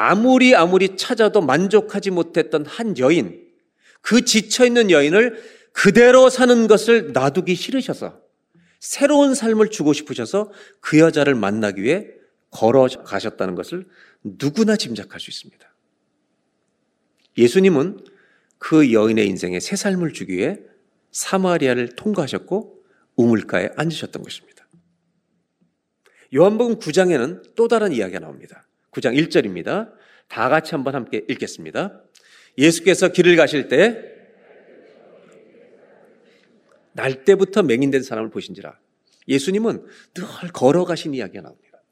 아무리 0.00 0.54
아무리 0.54 0.96
찾아도 0.96 1.42
만족하지 1.42 2.10
못했던 2.10 2.64
한 2.64 2.96
여인, 2.96 3.46
그 4.00 4.24
지쳐있는 4.24 4.90
여인을 4.90 5.42
그대로 5.72 6.30
사는 6.30 6.66
것을 6.66 7.12
놔두기 7.12 7.54
싫으셔서 7.54 8.18
새로운 8.78 9.34
삶을 9.34 9.68
주고 9.68 9.92
싶으셔서 9.92 10.50
그 10.80 10.98
여자를 10.98 11.34
만나기 11.34 11.82
위해 11.82 12.06
걸어가셨다는 12.50 13.54
것을 13.54 13.86
누구나 14.22 14.76
짐작할 14.76 15.20
수 15.20 15.30
있습니다. 15.30 15.70
예수님은 17.36 18.02
그 18.56 18.94
여인의 18.94 19.26
인생에 19.26 19.60
새 19.60 19.76
삶을 19.76 20.14
주기 20.14 20.38
위해 20.38 20.58
사마리아를 21.12 21.94
통과하셨고 21.96 22.82
우물가에 23.16 23.70
앉으셨던 23.76 24.22
것입니다. 24.22 24.66
요한복음 26.34 26.78
9장에는 26.78 27.54
또 27.54 27.68
다른 27.68 27.92
이야기가 27.92 28.20
나옵니다. 28.20 28.66
9장 28.92 29.16
1절입니다. 29.16 29.92
다 30.28 30.48
같이 30.48 30.74
한번 30.74 30.94
함께 30.94 31.24
읽겠습니다. 31.28 32.02
예수께서 32.58 33.08
길을 33.08 33.36
가실 33.36 33.68
때 33.68 34.10
날 36.92 37.24
때부터 37.24 37.62
맹인된 37.62 38.02
사람을 38.02 38.30
보신지라. 38.30 38.78
예수님은 39.28 39.86
늘 40.14 40.24
걸어가신 40.52 41.14
이야기가 41.14 41.42
나옵니다. 41.42 41.82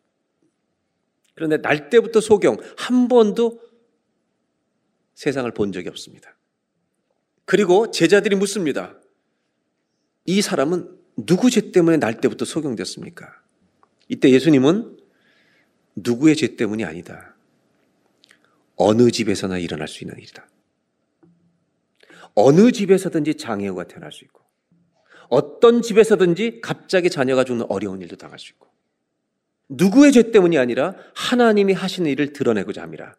그런데 1.35 1.59
날 1.59 1.89
때부터 1.89 2.21
소경 2.21 2.57
한 2.77 3.09
번도 3.09 3.61
세상을 5.15 5.51
본 5.53 5.73
적이 5.73 5.89
없습니다. 5.91 6.37
그리고 7.45 7.91
제자들이 7.91 8.37
묻습니다. 8.37 9.01
이 10.27 10.43
사람은 10.43 10.99
누구 11.17 11.51
죄 11.51 11.71
때문에 11.73 11.97
날 11.97 12.21
때부터 12.21 12.45
소경됐습니까? 12.45 13.33
이때 14.09 14.31
예수님은 14.31 14.98
누구의 16.03 16.37
죄 16.37 16.57
때문이 16.57 16.85
아니다. 16.85 17.35
어느 18.77 19.11
집에서나 19.11 19.59
일어날 19.59 19.89
수 19.89 20.05
있는 20.05 20.17
일이다. 20.19 20.47
어느 22.35 22.71
집에서든지 22.71 23.35
장애우가 23.35 23.85
태어날 23.85 24.13
수 24.13 24.25
있고, 24.25 24.43
어떤 25.29 25.83
집에서든지 25.83 26.61
갑자기 26.63 27.11
자녀가 27.11 27.45
죽는 27.45 27.67
어려운 27.69 28.01
일도 28.01 28.17
당할 28.17 28.39
수 28.39 28.53
있고, 28.53 28.69
누구의 29.69 30.13
죄 30.13 30.31
때문이 30.31 30.57
아니라 30.57 30.95
하나님이 31.15 31.73
하시는 31.73 32.11
일을 32.11 32.33
드러내고자 32.33 32.83
합니다. 32.83 33.19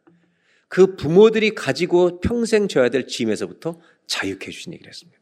그 0.67 0.95
부모들이 0.95 1.55
가지고 1.55 2.19
평생 2.21 2.67
져야 2.67 2.89
될 2.89 3.07
짐에서부터 3.07 3.79
자유케 4.07 4.47
해주신 4.47 4.73
얘기를 4.73 4.89
했습니다. 4.89 5.19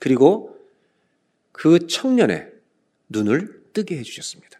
그리고 0.00 0.56
그 1.52 1.86
청년의 1.86 2.52
눈을 3.08 3.64
뜨게 3.72 3.98
해주셨습니다. 3.98 4.55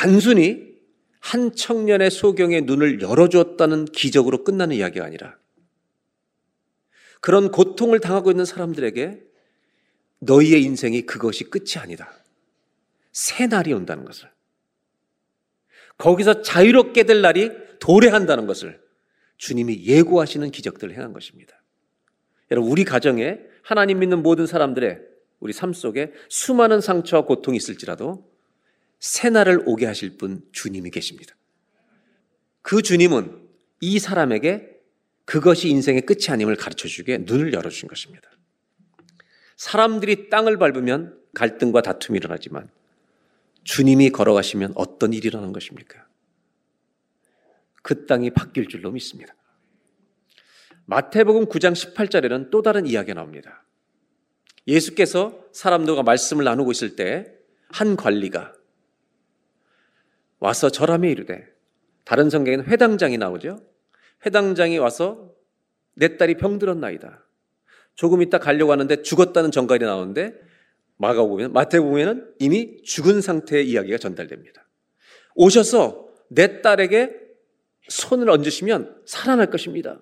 단순히 0.00 0.66
한 1.18 1.54
청년의 1.54 2.10
소경의 2.10 2.62
눈을 2.62 3.02
열어주었다는 3.02 3.84
기적으로 3.84 4.44
끝나는 4.44 4.76
이야기가 4.76 5.04
아니라 5.04 5.36
그런 7.20 7.50
고통을 7.50 8.00
당하고 8.00 8.30
있는 8.30 8.46
사람들에게 8.46 9.22
너희의 10.20 10.62
인생이 10.62 11.02
그것이 11.02 11.44
끝이 11.44 11.74
아니다. 11.76 12.10
새 13.12 13.46
날이 13.46 13.74
온다는 13.74 14.06
것을. 14.06 14.30
거기서 15.98 16.40
자유롭게 16.40 17.02
될 17.02 17.20
날이 17.20 17.50
도래한다는 17.78 18.46
것을 18.46 18.80
주님이 19.36 19.84
예고하시는 19.84 20.50
기적들을 20.50 20.94
행한 20.94 21.12
것입니다. 21.12 21.62
여러분, 22.50 22.72
우리 22.72 22.84
가정에 22.84 23.38
하나님 23.62 23.98
믿는 23.98 24.22
모든 24.22 24.46
사람들의 24.46 24.98
우리 25.40 25.52
삶 25.52 25.74
속에 25.74 26.14
수많은 26.30 26.80
상처와 26.80 27.26
고통이 27.26 27.58
있을지라도 27.58 28.29
새날을 29.00 29.62
오게 29.66 29.86
하실 29.86 30.16
분 30.16 30.42
주님이 30.52 30.90
계십니다. 30.90 31.34
그 32.62 32.82
주님은 32.82 33.48
이 33.80 33.98
사람에게 33.98 34.78
그것이 35.24 35.68
인생의 35.68 36.02
끝이 36.02 36.26
아님을 36.28 36.56
가르쳐 36.56 36.88
주기에 36.88 37.18
눈을 37.18 37.52
열어 37.52 37.70
주신 37.70 37.88
것입니다. 37.88 38.28
사람들이 39.56 40.28
땅을 40.30 40.58
밟으면 40.58 41.18
갈등과 41.34 41.82
다툼이 41.82 42.18
일어나지만 42.18 42.70
주님이 43.64 44.10
걸어가시면 44.10 44.72
어떤 44.74 45.12
일이 45.12 45.28
일어나는 45.28 45.52
것입니까? 45.52 46.06
그 47.82 48.06
땅이 48.06 48.30
바뀔 48.30 48.68
줄로 48.68 48.90
믿습니다. 48.90 49.34
마태복음 50.86 51.46
9장 51.46 51.72
18절에는 51.72 52.50
또 52.50 52.62
다른 52.62 52.86
이야기가 52.86 53.14
나옵니다. 53.14 53.64
예수께서 54.66 55.44
사람들과 55.52 56.02
말씀을 56.02 56.44
나누고 56.44 56.70
있을 56.72 56.96
때 56.96 57.40
한 57.72 57.96
관리가 57.96 58.52
와서 60.40 60.70
절함에 60.70 61.10
이르되 61.10 61.46
다른 62.04 62.28
성경에는 62.30 62.66
회당장이 62.66 63.18
나오죠. 63.18 63.60
회당장이 64.26 64.78
와서 64.78 65.32
내 65.94 66.16
딸이 66.16 66.38
병들었나이다. 66.38 67.24
조금 67.94 68.22
있다 68.22 68.38
가려고 68.38 68.72
하는데 68.72 69.02
죽었다는 69.02 69.50
정갈이 69.50 69.84
나오는데 69.84 70.34
마가복음에는 70.96 71.52
마태복음에는 71.52 72.34
이미 72.38 72.82
죽은 72.82 73.20
상태의 73.20 73.68
이야기가 73.68 73.98
전달됩니다. 73.98 74.66
오셔서 75.34 76.08
내 76.28 76.62
딸에게 76.62 77.18
손을 77.88 78.30
얹으시면 78.30 79.02
살아날 79.06 79.50
것입니다. 79.50 80.00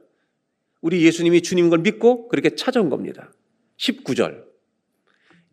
우리 0.81 1.05
예수님이 1.05 1.43
주님인 1.43 1.71
걸 1.71 1.81
믿고 1.81 2.29
그렇게 2.29 2.55
찾아온 2.55 2.91
겁니다. 2.91 3.33
19절. 3.79 4.45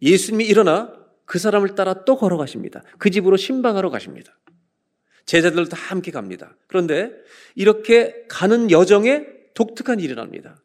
예수님이 0.02 0.46
일어나 0.46 0.94
그 1.26 1.40
사람을 1.40 1.76
따라 1.76 2.06
또 2.06 2.18
걸어가십니다. 2.18 2.84
그 3.00 3.10
집으로 3.10 3.38
신방하러 3.38 3.90
가십니다. 3.90 4.38
제자들도 5.26 5.70
다 5.70 5.78
함께 5.78 6.12
갑니다. 6.12 6.56
그런데 6.68 7.12
이렇게 7.56 8.26
가는 8.28 8.70
여정에 8.70 9.26
독특한 9.54 10.00
일이 10.00 10.16
납니다. 10.16 10.62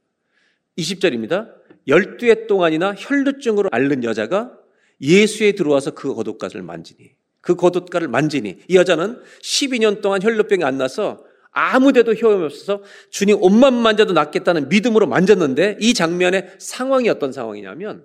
20절입니다. 0.78 1.52
12해 1.88 2.46
동안이나 2.46 2.94
혈루증으로 2.96 3.70
앓는 3.72 4.04
여자가 4.04 4.52
예수에 5.00 5.52
들어와서 5.52 5.92
그 5.92 6.14
겉옷가를 6.14 6.62
만지니 6.62 7.12
그 7.40 7.54
겉옷가를 7.56 8.08
만지니 8.08 8.58
이 8.68 8.76
여자는 8.76 9.22
12년 9.42 10.02
동안 10.02 10.22
혈루병이 10.22 10.62
안 10.62 10.76
나서 10.76 11.24
아무데도 11.52 12.14
효험이 12.14 12.44
없어서 12.44 12.82
주님 13.10 13.42
옷만 13.42 13.74
만져도 13.74 14.12
낫겠다는 14.12 14.68
믿음으로 14.68 15.06
만졌는데 15.06 15.78
이 15.80 15.94
장면의 15.94 16.54
상황이 16.58 17.08
어떤 17.08 17.32
상황이냐면 17.32 18.04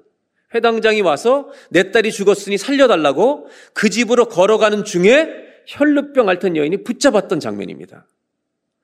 회당장이 0.54 1.02
와서 1.02 1.50
내 1.70 1.92
딸이 1.92 2.12
죽었으니 2.12 2.58
살려달라고 2.58 3.50
그 3.74 3.90
집으로 3.90 4.26
걸어가는 4.30 4.86
중에 4.86 5.46
혈루병 5.68 6.30
앓던 6.30 6.58
여인이 6.58 6.84
붙잡았던 6.84 7.40
장면입니다. 7.40 8.08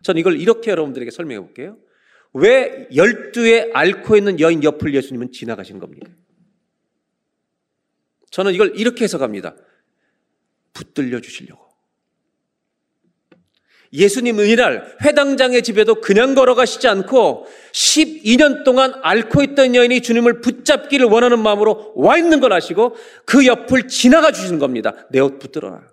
전 0.03 0.17
이걸 0.17 0.39
이렇게 0.39 0.71
여러분들에게 0.71 1.11
설명해 1.11 1.39
볼게요. 1.39 1.77
왜 2.33 2.87
열두에 2.95 3.71
앓고 3.73 4.15
있는 4.15 4.39
여인 4.39 4.63
옆을 4.63 4.93
예수님은 4.93 5.31
지나가신 5.31 5.79
겁니까? 5.79 6.09
저는 8.31 8.53
이걸 8.53 8.73
이렇게 8.75 9.03
해석합니다. 9.03 9.55
붙들려 10.73 11.19
주시려고. 11.19 11.71
예수님 13.93 14.39
은 14.39 14.47
이날 14.47 14.95
회당장의 15.03 15.63
집에도 15.63 15.95
그냥 15.95 16.33
걸어가시지 16.33 16.87
않고 16.87 17.45
12년 17.73 18.63
동안 18.63 18.93
앓고 19.03 19.43
있던 19.43 19.75
여인이 19.75 20.01
주님을 20.01 20.39
붙잡기를 20.39 21.07
원하는 21.07 21.39
마음으로 21.39 21.91
와 21.97 22.17
있는 22.17 22.39
걸 22.39 22.53
아시고 22.53 22.95
그 23.25 23.45
옆을 23.45 23.89
지나가 23.89 24.31
주시는 24.31 24.59
겁니다. 24.59 24.93
내 25.09 25.19
옷 25.19 25.39
붙들어라. 25.39 25.90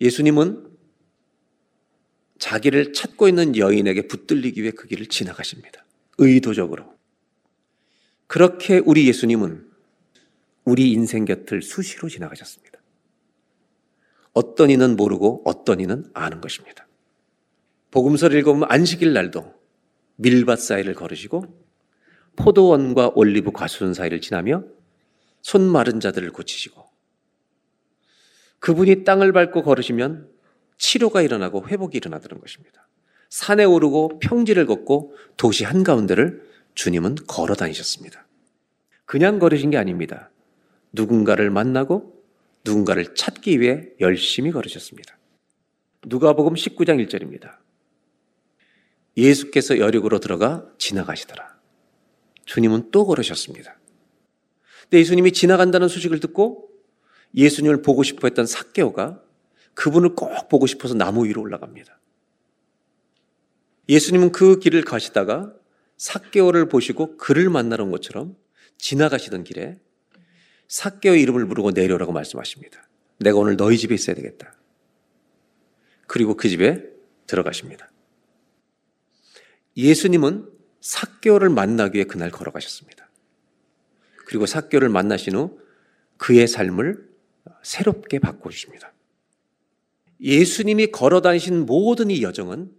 예수님은 0.00 0.76
자기를 2.38 2.92
찾고 2.92 3.28
있는 3.28 3.56
여인에게 3.56 4.08
붙들리기 4.08 4.62
위해 4.62 4.70
그 4.72 4.86
길을 4.86 5.06
지나가십니다. 5.06 5.84
의도적으로. 6.18 6.94
그렇게 8.26 8.78
우리 8.78 9.08
예수님은 9.08 9.66
우리 10.64 10.92
인생 10.92 11.24
곁을 11.24 11.62
수시로 11.62 12.08
지나가셨습니다. 12.08 12.80
어떤 14.32 14.68
이는 14.68 14.96
모르고 14.96 15.42
어떤 15.46 15.80
이는 15.80 16.04
아는 16.12 16.40
것입니다. 16.40 16.86
복음서를 17.90 18.38
읽어보면 18.40 18.70
안식일 18.70 19.14
날도 19.14 19.54
밀밭 20.16 20.60
사이를 20.60 20.94
걸으시고 20.94 21.66
포도원과 22.36 23.12
올리브 23.14 23.52
과수원 23.52 23.94
사이를 23.94 24.20
지나며 24.20 24.64
손 25.40 25.62
마른 25.62 26.00
자들을 26.00 26.32
고치시고 26.32 26.85
그분이 28.58 29.04
땅을 29.04 29.32
밟고 29.32 29.62
걸으시면 29.62 30.28
치료가 30.78 31.22
일어나고 31.22 31.68
회복이 31.68 31.96
일어나더는 31.96 32.40
것입니다. 32.40 32.88
산에 33.30 33.64
오르고 33.64 34.18
평지를 34.20 34.66
걷고 34.66 35.14
도시 35.36 35.64
한가운데를 35.64 36.44
주님은 36.74 37.16
걸어 37.26 37.54
다니셨습니다. 37.54 38.26
그냥 39.04 39.38
걸으신 39.38 39.70
게 39.70 39.76
아닙니다. 39.76 40.30
누군가를 40.92 41.50
만나고 41.50 42.22
누군가를 42.64 43.14
찾기 43.14 43.60
위해 43.60 43.88
열심히 44.00 44.50
걸으셨습니다. 44.50 45.16
누가복음 46.06 46.54
19장 46.54 47.04
1절입니다. 47.06 47.56
예수께서 49.16 49.78
여륙으로 49.78 50.18
들어가 50.20 50.68
지나가시더라. 50.78 51.56
주님은 52.44 52.90
또 52.90 53.06
걸으셨습니다. 53.06 53.78
근데 54.82 54.98
예수님이 54.98 55.32
지나간다는 55.32 55.88
소식을 55.88 56.20
듣고 56.20 56.68
예수님을 57.34 57.82
보고 57.82 58.02
싶어 58.02 58.26
했던 58.28 58.46
삭개오가 58.46 59.22
그분을 59.74 60.14
꼭 60.14 60.48
보고 60.48 60.66
싶어서 60.66 60.94
나무 60.94 61.26
위로 61.26 61.42
올라갑니다. 61.42 62.00
예수님은 63.88 64.32
그 64.32 64.58
길을 64.58 64.82
가시다가 64.82 65.52
삭개오를 65.96 66.68
보시고 66.68 67.16
그를 67.16 67.50
만나러 67.50 67.84
온 67.84 67.90
것처럼 67.90 68.36
지나가시던 68.78 69.44
길에 69.44 69.78
삭개오의 70.68 71.22
이름을 71.22 71.46
부르고 71.46 71.70
내려오라고 71.70 72.12
말씀하십니다. 72.12 72.88
내가 73.18 73.38
오늘 73.38 73.56
너희 73.56 73.78
집에 73.78 73.94
있어야 73.94 74.16
되겠다. 74.16 74.54
그리고 76.06 76.36
그 76.36 76.48
집에 76.48 76.84
들어가십니다. 77.26 77.90
예수님은 79.76 80.48
삭개오를 80.80 81.48
만나기 81.48 81.96
위해 81.96 82.04
그날 82.04 82.30
걸어가셨습니다. 82.30 83.08
그리고 84.26 84.46
삭개오를 84.46 84.88
만나신 84.88 85.36
후 85.36 85.60
그의 86.16 86.48
삶을 86.48 87.08
새롭게 87.62 88.18
바꿔주십니다. 88.18 88.92
예수님이 90.20 90.88
걸어 90.88 91.20
다니신 91.20 91.66
모든 91.66 92.10
이 92.10 92.22
여정은 92.22 92.72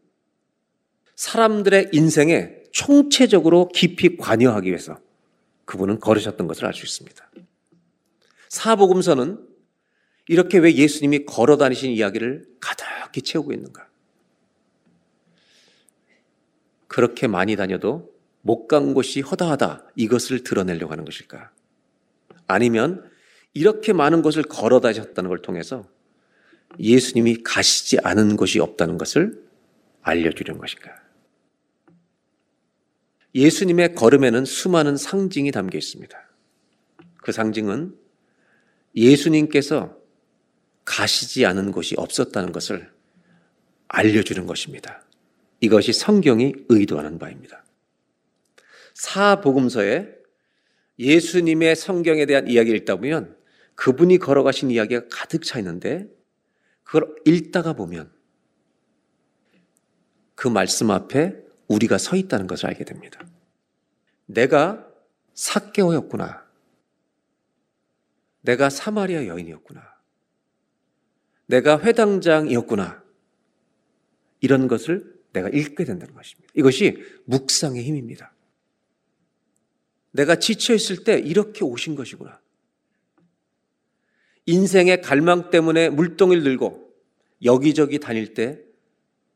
사람들의 1.15 1.89
인생에 1.93 2.63
총체적으로 2.72 3.70
깊이 3.70 4.18
관여하기 4.18 4.70
위해서 4.70 4.99
그분은 5.65 5.99
걸으셨던 5.99 6.47
것을 6.47 6.65
알 6.65 6.74
수 6.74 6.86
있습니다. 6.86 7.32
사복음서는 8.49 9.45
이렇게 10.30 10.57
왜 10.57 10.74
예수님이 10.74 11.26
걸어 11.26 11.57
다니신 11.57 11.91
이야기를 11.91 12.45
가득히 12.59 13.22
채우고 13.22 13.53
있는가? 13.53 13.88
그렇게 16.88 17.28
많이 17.28 17.55
다녀도 17.55 18.13
못 18.41 18.68
간 18.68 18.93
곳이 18.93 19.22
허다하다 19.22 19.88
이것을 19.95 20.43
드러내려고 20.43 20.91
하는 20.91 21.03
것일까? 21.05 21.51
아니면 22.47 23.09
이렇게 23.54 23.93
많은 23.93 24.22
곳을 24.22 24.43
걸어 24.43 24.80
다니셨다는 24.80 25.30
걸 25.30 25.41
통해서 25.41 25.89
예수님이 26.80 27.43
가시지 27.43 27.98
않은 28.04 28.36
곳이 28.36 28.60
없다는 28.60 28.98
것을 28.98 29.43
알려주려는 30.02 30.60
것인가? 30.60 30.91
예수님의 33.34 33.95
걸음에는 33.95 34.45
수많은 34.45 34.98
상징이 34.98 35.52
담겨 35.52 35.78
있습니다. 35.78 36.18
그 37.22 37.32
상징은 37.32 37.95
예수님께서 38.95 39.98
가시지 40.86 41.45
않은 41.45 41.72
곳이 41.72 41.95
없었다는 41.98 42.52
것을 42.52 42.89
알려주는 43.89 44.45
것입니다. 44.48 45.04
이것이 45.60 45.93
성경이 45.93 46.54
의도하는 46.70 47.20
바입니다. 47.20 47.64
사복음서에 48.93 50.16
예수님의 51.00 51.76
성경에 51.76 52.26
대한 52.26 52.48
이야기를 52.48 52.80
읽다 52.80 52.95
보면 52.95 53.37
그분이 53.78 54.17
걸어가신 54.17 54.71
이야기가 54.71 55.07
가득 55.09 55.43
차 55.43 55.59
있는데 55.59 56.09
그걸 56.84 57.15
읽다가 57.25 57.73
보면 57.73 58.11
그 60.34 60.47
말씀 60.47 60.89
앞에 60.89 61.36
우리가 61.67 61.97
서 61.97 62.15
있다는 62.15 62.47
것을 62.47 62.67
알게 62.67 62.84
됩니다. 62.86 63.25
내가 64.25 64.88
사개오였구나. 65.36 66.45
내가 68.41 68.69
사마리아 68.69 69.28
여인이었구나. 69.28 69.82
내가 71.45 71.80
회당장이었구나. 71.80 73.03
이런 74.39 74.67
것을 74.67 75.21
내가 75.34 75.49
읽게 75.49 75.86
된다는 75.86 76.15
것입니다. 76.15 76.51
이것이 76.55 77.03
묵상의 77.25 77.84
힘입니다. 77.84 78.34
내가 80.11 80.38
지쳐 80.38 80.73
있을 80.73 81.03
때 81.03 81.19
이렇게 81.19 81.63
오신 81.63 81.95
것이구나. 81.95 82.41
인생의 84.48 85.02
갈망 85.02 85.50
때문에 85.50 85.89
물동이를 85.89 86.41
들고 86.43 86.91
여기저기 87.43 88.00
다닐 88.00 88.34
때 88.34 88.60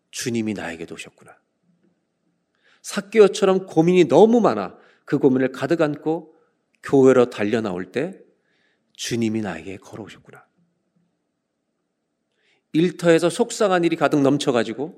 주님이 0.10 0.54
나에게도 0.54 0.96
오셨구나. 0.96 1.38
사개오처럼 2.82 3.68
고민이 3.68 4.08
너무 4.08 4.42
많아 4.42 4.76
그 5.06 5.20
고민을 5.20 5.52
가득 5.52 5.82
안고 5.82 6.34
교회로 6.84 7.30
달려 7.30 7.62
나올 7.62 7.92
때 7.92 8.20
주님이 8.94 9.42
나에게 9.42 9.78
걸어오셨구나. 9.78 10.46
일터에서 12.74 13.30
속상한 13.30 13.84
일이 13.84 13.98
가득 13.98 14.22
넘쳐가지고 14.22 14.98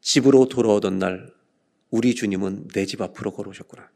집으로 0.00 0.48
돌아오던 0.48 0.98
날 0.98 1.32
우리 1.90 2.14
주님은 2.14 2.68
내 2.74 2.84
집 2.84 3.00
앞으로 3.00 3.32
걸어오셨구나. 3.32 3.90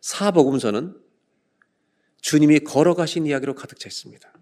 사복음서는 0.00 1.00
주님이 2.20 2.60
걸어가신 2.60 3.26
이야기로 3.26 3.54
가득 3.54 3.78
차 3.78 3.88
있습니다. 3.88 4.32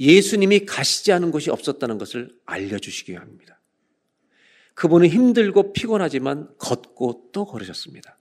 예수님이 0.00 0.66
가시지 0.66 1.12
않은 1.12 1.30
곳이 1.30 1.50
없었다는 1.50 1.98
것을 1.98 2.36
알려주시기 2.44 3.14
합니다. 3.14 3.60
그분은 4.74 5.08
힘들고 5.08 5.72
피곤하지만 5.72 6.52
걷고 6.58 7.30
또 7.32 7.44
걸으셨습니다. 7.44 8.18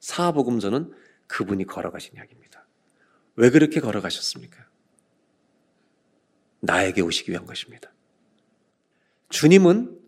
사복음서는 0.00 0.92
그분이 1.26 1.66
걸어가신 1.66 2.14
이야기입니다. 2.16 2.66
왜 3.36 3.50
그렇게 3.50 3.80
걸어가셨습니까? 3.80 4.66
나에게 6.60 7.02
오시기 7.02 7.30
위한 7.30 7.44
것입니다. 7.44 7.92
주님은 9.28 9.98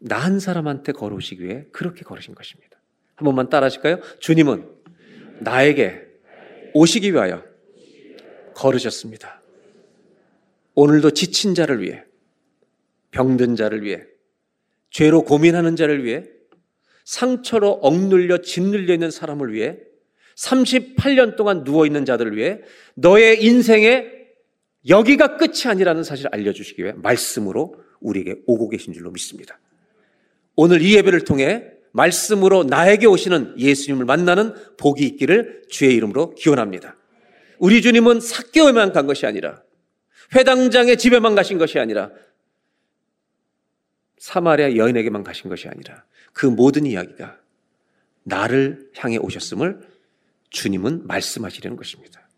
나 0.00 0.18
한 0.18 0.38
사람한테 0.38 0.92
걸어오시기 0.92 1.42
위해 1.44 1.66
그렇게 1.72 2.02
걸으신 2.02 2.34
것입니다. 2.34 2.78
한 3.14 3.24
번만 3.24 3.48
따라 3.48 3.66
하실까요? 3.66 4.00
주님은 4.20 4.68
나에게 5.40 6.06
오시기 6.74 7.12
위하여 7.12 7.42
걸으셨습니다. 8.54 9.40
오늘도 10.74 11.12
지친 11.12 11.54
자를 11.54 11.80
위해, 11.80 12.04
병든 13.12 13.56
자를 13.56 13.82
위해, 13.82 14.02
죄로 14.90 15.22
고민하는 15.22 15.76
자를 15.76 16.04
위해, 16.04 16.24
상처로 17.04 17.70
억눌려 17.70 18.38
짓눌려 18.38 18.92
있는 18.92 19.10
사람을 19.10 19.52
위해, 19.52 19.78
38년 20.36 21.36
동안 21.36 21.62
누워있는 21.62 22.04
자들을 22.04 22.36
위해, 22.36 22.60
너의 22.94 23.44
인생에 23.44 24.10
여기가 24.88 25.36
끝이 25.36 25.62
아니라는 25.66 26.02
사실을 26.02 26.30
알려주시기 26.32 26.82
위해 26.82 26.92
말씀으로 26.96 27.76
우리에게 28.00 28.42
오고 28.46 28.68
계신 28.68 28.92
줄로 28.92 29.10
믿습니다. 29.12 29.60
오늘 30.56 30.82
이 30.82 30.96
예배를 30.96 31.22
통해 31.22 31.73
말씀으로 31.94 32.64
나에게 32.64 33.06
오시는 33.06 33.54
예수님을 33.58 34.04
만나는 34.04 34.52
복이 34.76 35.04
있기를 35.04 35.62
주의 35.68 35.94
이름으로 35.94 36.34
기원합니다. 36.34 36.96
우리 37.58 37.80
주님은 37.82 38.20
사개월만 38.20 38.92
간 38.92 39.06
것이 39.06 39.26
아니라 39.26 39.62
회당장의 40.34 40.98
집에만 40.98 41.36
가신 41.36 41.56
것이 41.56 41.78
아니라 41.78 42.10
사마리아 44.18 44.74
여인에게만 44.74 45.22
가신 45.22 45.48
것이 45.48 45.68
아니라 45.68 46.04
그 46.32 46.46
모든 46.46 46.84
이야기가 46.84 47.38
나를 48.24 48.90
향해 48.96 49.16
오셨음을 49.16 49.80
주님은 50.50 51.06
말씀하시려는 51.06 51.76
것입니다. 51.76 52.28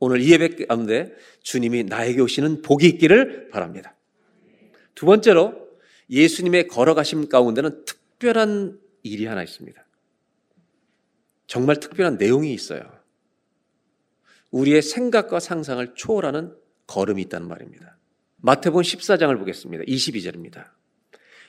오늘 0.00 0.20
이 0.20 0.32
예배 0.32 0.66
가운데 0.66 1.12
주님이 1.42 1.84
나에게 1.84 2.20
오시는 2.22 2.62
복이 2.62 2.86
있기를 2.88 3.50
바랍니다. 3.50 3.94
두 4.96 5.06
번째로 5.06 5.68
예수님의 6.10 6.66
걸어가심 6.66 7.28
가운데는 7.28 7.84
특 7.84 7.99
별한 8.20 8.78
일이 9.02 9.26
하나 9.26 9.42
있습니다. 9.42 9.84
정말 11.48 11.80
특별한 11.80 12.16
내용이 12.16 12.54
있어요. 12.54 12.80
우리의 14.52 14.82
생각과 14.82 15.40
상상을 15.40 15.94
초월하는 15.94 16.54
걸음이 16.86 17.22
있다는 17.22 17.48
말입니다. 17.48 17.96
마태복음 18.36 18.82
14장을 18.82 19.36
보겠습니다. 19.38 19.84
22절입니다. 19.84 20.66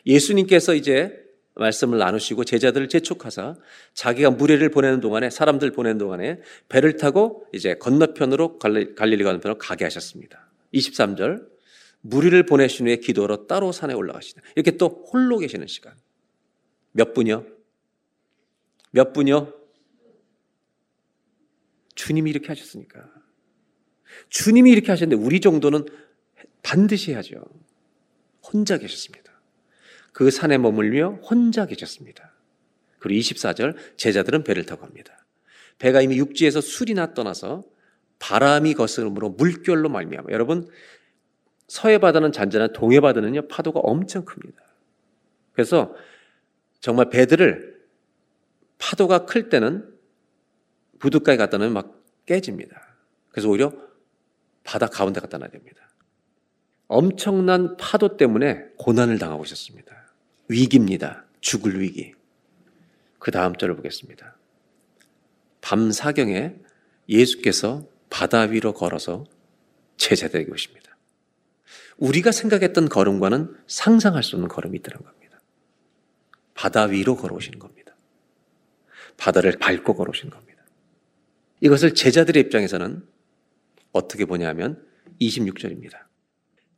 예수님께서 0.06 0.74
이제 0.74 1.22
말씀을 1.56 1.98
나누시고 1.98 2.46
제자들을 2.46 2.90
재촉하사 2.90 3.56
자기가 3.94 4.32
무리를 4.32 4.68
보내는 4.70 5.02
동안에 5.02 5.30
사람들 5.30 5.72
보내는 5.72 5.98
동안에 5.98 6.40
배를 6.70 6.98
타고 6.98 7.46
이제 7.54 7.76
건너편으로 7.76 8.58
갈릴리 8.58 9.24
건너편으로 9.24 9.58
가게 9.58 9.84
하셨습니다. 9.84 10.50
23절 10.74 11.46
무리를 12.02 12.46
보내신 12.46 12.88
후에 12.88 12.96
기도로 12.98 13.48
따로 13.48 13.72
산에 13.72 13.94
올라가시다. 13.94 14.42
이렇게 14.56 14.78
또 14.78 15.06
홀로 15.12 15.38
계시는 15.38 15.68
시간. 15.68 15.94
몇 16.92 17.14
분이요? 17.14 17.46
몇 18.92 19.14
분이요? 19.14 19.54
주님이 21.96 22.30
이렇게 22.30 22.48
하셨으니까. 22.48 23.10
주님이 24.30 24.72
이렇게 24.72 24.92
하셨는데 24.92 25.24
우리 25.24 25.40
정도는 25.40 25.86
반드시 26.64 27.12
해야죠. 27.12 27.44
혼자 28.44 28.78
계셨습니다. 28.78 29.32
그 30.12 30.30
산에 30.30 30.58
머물며 30.58 31.20
혼자 31.24 31.66
계셨습니다. 31.66 32.34
그리고 33.00 33.20
24절 33.20 33.76
제자들은 33.98 34.44
배를 34.44 34.66
타고 34.66 34.82
갑니다. 34.82 35.26
배가 35.80 36.02
이미 36.02 36.18
육지에서 36.18 36.62
술이나 36.62 37.14
떠나서 37.14 37.64
바람이 38.20 38.76
거스름으로 38.76 39.30
물결로 39.32 39.90
말미암아 39.90 40.28
여러분 40.32 40.70
서해 41.68 41.98
바다는 41.98 42.32
잔잔한 42.32 42.74
동해 42.74 43.00
바다는요 43.00 43.48
파도가 43.48 43.80
엄청 43.80 44.26
큽니다. 44.26 44.62
그래서 45.54 45.96
정말 46.82 47.10
배들을 47.10 47.80
파도가 48.80 49.26
클 49.26 49.50
때는 49.50 49.88
부둣가에 51.00 51.38
갖다 51.38 51.58
놓으면 51.58 51.74
막 51.74 52.04
깨집니다. 52.26 52.96
그래서 53.30 53.50
오히려 53.50 53.72
바다 54.64 54.88
가운데 54.88 55.20
갖다 55.20 55.38
놔야 55.38 55.50
됩니다. 55.52 55.88
엄청난 56.88 57.78
파도 57.78 58.18
때문에 58.18 58.66
고난을 58.78 59.18
당하고 59.18 59.44
있었습니다. 59.46 59.96
위기입니다. 60.50 61.26
죽을 61.40 61.80
위기. 61.80 62.14
그 63.20 63.32
다음 63.32 63.56
절을 63.56 63.76
보겠습니다. 63.78 64.36
밤 65.62 65.92
사경에 65.92 66.56
예수께서 67.08 67.88
바다 68.10 68.42
위로 68.42 68.74
걸어서 68.74 69.26
제자들에게 69.98 70.52
오십니다. 70.52 70.98
우리가 71.98 72.32
생각했던 72.32 72.90
걸음과는 72.90 73.56
상상할 73.68 74.24
수 74.24 74.36
없는 74.36 74.50
걸음이 74.50 74.78
있더란 74.80 75.04
겁니다. 75.04 75.21
바다 76.62 76.84
위로 76.84 77.16
걸어오시는 77.16 77.58
겁니다. 77.58 77.96
바다를 79.18 79.58
밟고 79.58 79.96
걸어오시는 79.96 80.30
겁니다. 80.30 80.64
이것을 81.60 81.96
제자들의 81.96 82.40
입장에서는 82.44 83.04
어떻게 83.92 84.26
보냐면 84.26 84.86
26절입니다. 85.20 85.94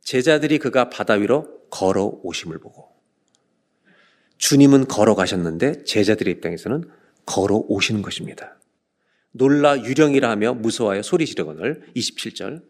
제자들이 0.00 0.58
그가 0.58 0.88
바다 0.88 1.14
위로 1.14 1.68
걸어오심을 1.68 2.60
보고 2.60 2.94
주님은 4.38 4.86
걸어가셨는데 4.86 5.84
제자들의 5.84 6.32
입장에서는 6.32 6.90
걸어오시는 7.26 8.00
것입니다. 8.00 8.58
놀라 9.32 9.78
유령이라 9.78 10.30
하며 10.30 10.54
무서워하여 10.54 11.02
소리 11.02 11.26
지르거늘 11.26 11.92
27절 11.94 12.62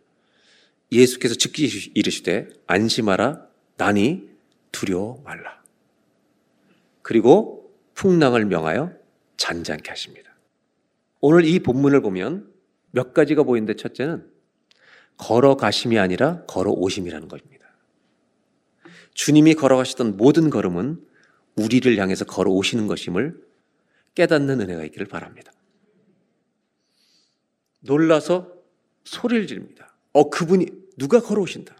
예수께서 0.91 1.37
즉시 1.37 1.93
이르시되 1.95 2.49
안심하라 2.67 3.47
나니 3.77 4.29
두려워 4.73 5.23
말라. 5.25 5.64
그리고 7.05 7.71
풍랑을 7.93 8.47
명하여 8.47 8.91
잔잔케 9.37 9.91
하십니다. 9.91 10.35
오늘 11.21 11.45
이 11.45 11.59
본문을 11.61 12.01
보면 12.01 12.51
몇 12.93 13.13
가지가 13.13 13.43
보이는데 13.43 13.77
첫째는 13.77 14.27
걸어가심이 15.19 15.99
아니라 15.99 16.45
걸어오심이라는 16.47 17.29
것입니다. 17.29 17.69
주님이 19.13 19.55
걸어가시던 19.55 20.17
모든 20.17 20.49
걸음은 20.49 21.07
우리를 21.57 21.95
향해서 21.99 22.25
걸어오시는 22.25 22.87
것임을 22.87 23.39
깨닫는 24.15 24.63
은혜가 24.63 24.85
있기를 24.85 25.07
바랍니다. 25.07 25.53
놀라서 27.81 28.51
소리를 29.05 29.47
지릅니다. 29.47 29.95
어, 30.13 30.31
그분이 30.31 30.67
누가 30.97 31.21
걸어오신다. 31.21 31.77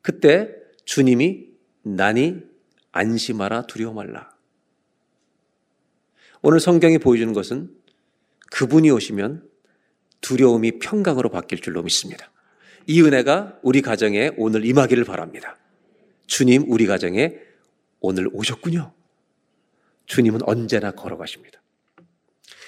그때 0.00 0.54
주님이 0.86 1.50
나니 1.82 2.49
안심하라 2.92 3.66
두려워 3.66 3.94
말라. 3.94 4.34
오늘 6.42 6.60
성경이 6.60 6.98
보여주는 6.98 7.32
것은 7.32 7.70
그분이 8.50 8.90
오시면 8.90 9.48
두려움이 10.20 10.78
평강으로 10.78 11.28
바뀔 11.28 11.60
줄로 11.60 11.82
믿습니다. 11.82 12.30
이 12.86 13.02
은혜가 13.02 13.60
우리 13.62 13.82
가정에 13.82 14.32
오늘 14.36 14.64
임하기를 14.64 15.04
바랍니다. 15.04 15.58
주님 16.26 16.64
우리 16.68 16.86
가정에 16.86 17.38
오늘 18.00 18.28
오셨군요. 18.32 18.92
주님은 20.06 20.40
언제나 20.44 20.90
걸어가십니다. 20.90 21.60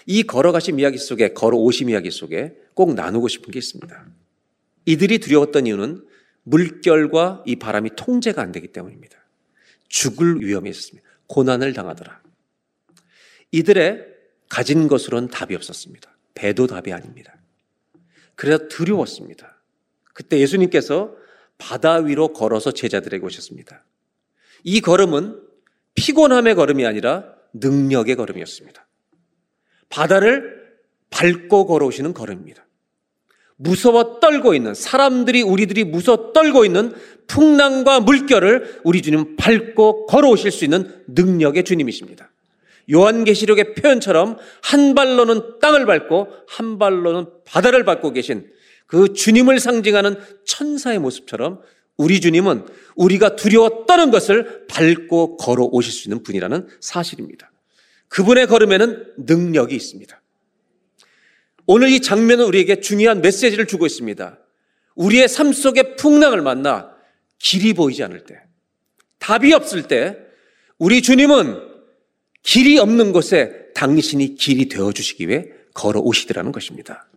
이 0.06 0.22
걸어가심 0.24 0.80
이야기 0.80 0.98
속에, 0.98 1.32
걸어오심 1.32 1.90
이야기 1.90 2.10
속에 2.10 2.56
꼭 2.74 2.94
나누고 2.94 3.28
싶은 3.28 3.50
게 3.50 3.58
있습니다. 3.58 4.06
이들이 4.84 5.18
두려웠던 5.18 5.66
이유는 5.66 6.06
물결과 6.44 7.44
이 7.46 7.56
바람이 7.56 7.90
통제가 7.96 8.42
안 8.42 8.52
되기 8.52 8.68
때문입니다. 8.68 9.21
죽을 9.92 10.40
위험이 10.40 10.70
있었습니다. 10.70 11.06
고난을 11.26 11.74
당하더라. 11.74 12.20
이들의 13.52 14.06
가진 14.48 14.88
것으로는 14.88 15.28
답이 15.28 15.54
없었습니다. 15.54 16.10
배도 16.34 16.66
답이 16.66 16.92
아닙니다. 16.92 17.36
그래서 18.34 18.66
두려웠습니다. 18.68 19.60
그때 20.14 20.38
예수님께서 20.40 21.14
바다 21.58 21.96
위로 21.96 22.32
걸어서 22.32 22.72
제자들에게 22.72 23.24
오셨습니다. 23.24 23.84
이 24.64 24.80
걸음은 24.80 25.40
피곤함의 25.94 26.54
걸음이 26.54 26.86
아니라 26.86 27.34
능력의 27.52 28.16
걸음이었습니다. 28.16 28.86
바다를 29.90 30.72
밟고 31.10 31.66
걸어오시는 31.66 32.14
걸음입니다. 32.14 32.66
무서워 33.56 34.20
떨고 34.20 34.54
있는 34.54 34.74
사람들이 34.74 35.42
우리들이 35.42 35.84
무서워 35.84 36.32
떨고 36.32 36.64
있는 36.64 36.94
풍랑과 37.26 38.00
물결을 38.00 38.80
우리 38.84 39.02
주님 39.02 39.36
밟고 39.36 40.06
걸어오실 40.06 40.50
수 40.50 40.64
있는 40.64 41.02
능력의 41.08 41.64
주님이십니다. 41.64 42.30
요한계시록의 42.92 43.74
표현처럼 43.74 44.38
한 44.62 44.94
발로는 44.94 45.60
땅을 45.60 45.86
밟고 45.86 46.28
한 46.48 46.78
발로는 46.78 47.26
바다를 47.44 47.84
밟고 47.84 48.12
계신 48.12 48.50
그 48.86 49.12
주님을 49.12 49.60
상징하는 49.60 50.16
천사의 50.44 50.98
모습처럼 50.98 51.60
우리 51.96 52.20
주님은 52.20 52.66
우리가 52.96 53.36
두려워 53.36 53.86
떠는 53.86 54.10
것을 54.10 54.66
밟고 54.66 55.36
걸어 55.36 55.64
오실 55.64 55.92
수 55.92 56.08
있는 56.08 56.22
분이라는 56.22 56.68
사실입니다. 56.80 57.50
그분의 58.08 58.46
걸음에는 58.46 59.14
능력이 59.18 59.74
있습니다. 59.74 60.20
오늘 61.66 61.88
이 61.90 62.00
장면은 62.00 62.44
우리에게 62.46 62.80
중요한 62.80 63.22
메시지를 63.22 63.66
주고 63.66 63.86
있습니다. 63.86 64.38
우리의 64.94 65.28
삶 65.28 65.52
속에 65.52 65.96
풍랑을 65.96 66.42
만나 66.42 66.91
길이 67.42 67.74
보이지 67.74 68.02
않을 68.04 68.24
때, 68.24 68.40
답이 69.18 69.52
없을 69.52 69.88
때, 69.88 70.16
우리 70.78 71.02
주님은 71.02 71.60
길이 72.42 72.78
없는 72.78 73.12
곳에 73.12 73.66
당신이 73.74 74.36
길이 74.36 74.68
되어 74.68 74.92
주시기 74.92 75.28
위해 75.28 75.48
걸어 75.74 76.00
오시더라는 76.00 76.52
것입니다. 76.52 77.08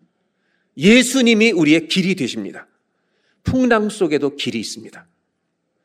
예수님이 0.77 1.51
우리의 1.51 1.87
길이 1.87 2.15
되십니다. 2.15 2.67
풍랑 3.43 3.89
속에도 3.89 4.35
길이 4.35 4.59
있습니다. 4.59 5.07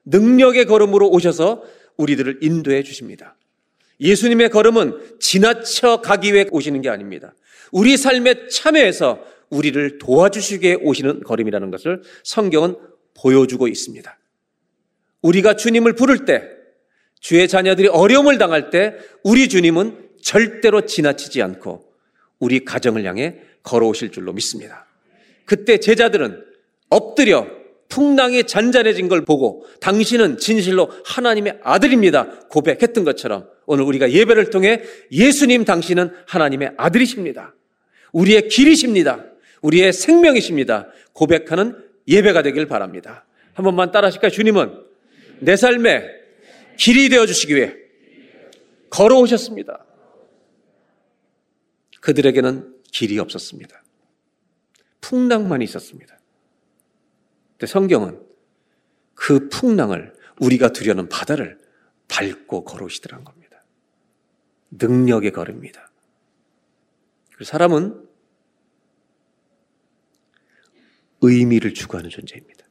능력의 0.07 0.64
걸음으로 0.64 1.11
오셔서 1.11 1.62
우리들을 1.99 2.38
인도해 2.43 2.82
주십니다. 2.82 3.36
예수님의 4.01 4.49
걸음은 4.49 5.18
지나쳐 5.20 6.01
가기 6.01 6.32
위해 6.32 6.47
오시는 6.51 6.80
게 6.80 6.88
아닙니다. 6.88 7.34
우리 7.72 7.99
삶에 7.99 8.49
참여해서 8.49 9.22
우리를 9.51 9.99
도와주시게 9.99 10.78
오시는 10.80 11.24
걸음이라는 11.24 11.70
것을 11.70 12.03
성경은 12.24 12.76
보여주고 13.14 13.68
있습니다. 13.68 14.20
우리가 15.23 15.55
주님을 15.55 15.95
부를 15.95 16.25
때, 16.25 16.49
주의 17.21 17.47
자녀들이 17.47 17.89
어려움을 17.89 18.39
당할 18.39 18.71
때, 18.71 18.95
우리 19.23 19.49
주님은 19.49 20.11
절대로 20.23 20.87
지나치지 20.87 21.43
않고 21.43 21.85
우리 22.39 22.64
가정을 22.64 23.05
향해 23.05 23.37
걸어오실 23.62 24.11
줄로 24.11 24.33
믿습니다. 24.33 24.87
그때 25.45 25.79
제자들은 25.79 26.45
엎드려 26.89 27.47
풍랑이 27.89 28.45
잔잔해진 28.45 29.09
걸 29.09 29.25
보고 29.25 29.66
당신은 29.81 30.39
진실로 30.39 30.91
하나님의 31.05 31.59
아들입니다. 31.62 32.47
고백했던 32.49 33.05
것처럼 33.05 33.49
오늘 33.66 33.85
우리가 33.85 34.12
예배를 34.12 34.51
통해 34.51 34.83
예수님 35.11 35.64
당신은 35.64 36.12
하나님의 36.27 36.73
아들이십니다. 36.77 37.55
우리의 38.12 38.49
길이십니다. 38.49 39.25
우리의 39.61 39.93
생명이십니다. 39.93 40.89
고백하는 41.12 41.77
예배가 42.07 42.43
되길 42.43 42.66
바랍니다. 42.66 43.27
한 43.55 43.64
번만 43.64 43.91
따라 43.91 44.07
하실까요? 44.07 44.31
주님은 44.31 44.89
내 45.41 45.57
삶에 45.57 46.20
길이 46.76 47.09
되어 47.09 47.26
주시기 47.26 47.55
위해 47.55 47.74
걸어오셨습니다. 48.91 49.84
그들에게는 52.01 52.82
길이 52.93 53.18
없었습니다. 53.18 53.82
풍랑만 55.01 55.62
있었습니다. 55.62 56.18
근데 57.53 57.66
성경은 57.66 58.20
그 59.14 59.49
풍랑을 59.49 60.14
우리가 60.41 60.70
두려는 60.72 61.09
바다를 61.09 61.61
밟고 62.09 62.64
걸어오시더란 62.64 63.24
겁니다. 63.24 63.62
능력의 64.70 65.32
걸음입니다. 65.32 65.91
사람은 67.43 68.09
의미를 71.22 71.74
추구하는 71.74 72.09
존재입니다. 72.11 72.64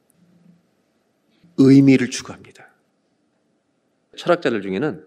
의미를 1.56 2.10
추구합니다. 2.10 2.59
철학자들 4.20 4.60
중에는 4.60 5.04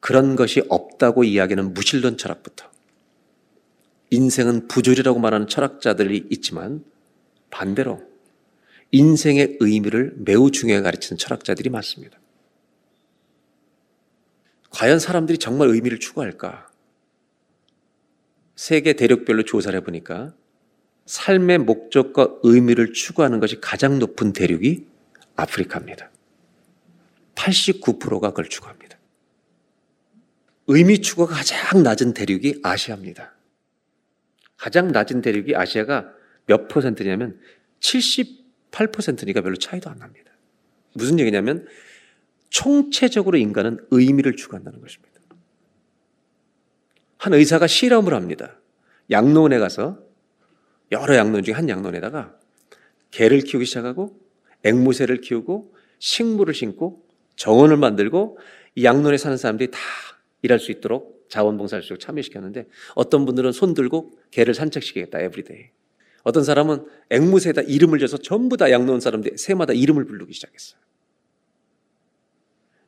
그런 0.00 0.34
것이 0.34 0.62
없다고 0.68 1.24
이야기하는 1.24 1.74
무신론 1.74 2.16
철학부터 2.16 2.70
인생은 4.10 4.68
부조리라고 4.68 5.18
말하는 5.20 5.46
철학자들이 5.46 6.26
있지만 6.30 6.84
반대로 7.50 8.02
인생의 8.90 9.58
의미를 9.60 10.14
매우 10.16 10.50
중요하게 10.50 10.82
가르치는 10.82 11.18
철학자들이 11.18 11.70
많습니다. 11.70 12.18
과연 14.70 14.98
사람들이 14.98 15.38
정말 15.38 15.68
의미를 15.68 15.98
추구할까? 15.98 16.70
세계 18.56 18.94
대륙별로 18.94 19.44
조사를 19.44 19.78
해보니까 19.80 20.34
삶의 21.06 21.58
목적과 21.58 22.36
의미를 22.42 22.92
추구하는 22.92 23.40
것이 23.40 23.60
가장 23.60 23.98
높은 23.98 24.32
대륙이 24.32 24.86
아프리카입니다. 25.36 26.11
89%가 27.34 28.30
그걸 28.30 28.48
추구합니다. 28.48 28.98
의미 30.68 31.00
추구가 31.00 31.34
가장 31.34 31.82
낮은 31.82 32.14
대륙이 32.14 32.60
아시아입니다. 32.62 33.34
가장 34.56 34.88
낮은 34.88 35.22
대륙이 35.22 35.56
아시아가 35.56 36.12
몇 36.46 36.68
퍼센트냐면 36.68 37.40
78%니까 37.80 39.40
별로 39.42 39.56
차이도 39.56 39.90
안 39.90 39.98
납니다. 39.98 40.30
무슨 40.94 41.18
얘기냐면 41.18 41.66
총체적으로 42.50 43.38
인간은 43.38 43.78
의미를 43.90 44.36
추구한다는 44.36 44.80
것입니다. 44.80 45.12
한 47.18 47.34
의사가 47.34 47.66
실험을 47.66 48.14
합니다. 48.14 48.60
양로원에 49.10 49.58
가서 49.58 49.98
여러 50.90 51.16
양로원 51.16 51.44
중에 51.44 51.54
한 51.54 51.68
양로원에다가 51.68 52.36
개를 53.10 53.40
키우기 53.40 53.64
시작하고 53.64 54.20
앵무새를 54.64 55.20
키우고 55.20 55.74
식물을 55.98 56.52
심고 56.52 57.04
정원을 57.42 57.76
만들고 57.76 58.38
이 58.76 58.84
양로원에 58.84 59.16
사는 59.16 59.36
사람들이 59.36 59.72
다 59.72 59.78
일할 60.42 60.60
수 60.60 60.70
있도록 60.70 61.26
자원봉사를 61.28 61.82
쭉 61.82 61.98
참여시켰는데 61.98 62.68
어떤 62.94 63.26
분들은 63.26 63.50
손 63.50 63.74
들고 63.74 64.12
개를 64.30 64.54
산책시키겠다 64.54 65.18
everyday. 65.18 65.70
어떤 66.22 66.44
사람은 66.44 66.86
앵무새에다 67.10 67.62
이름을 67.62 67.98
줘서 67.98 68.16
전부 68.16 68.56
다 68.56 68.70
양로원 68.70 69.00
사람들 69.00 69.38
새마다 69.38 69.72
이름을 69.72 70.04
부르기 70.04 70.32
시작했어요. 70.32 70.80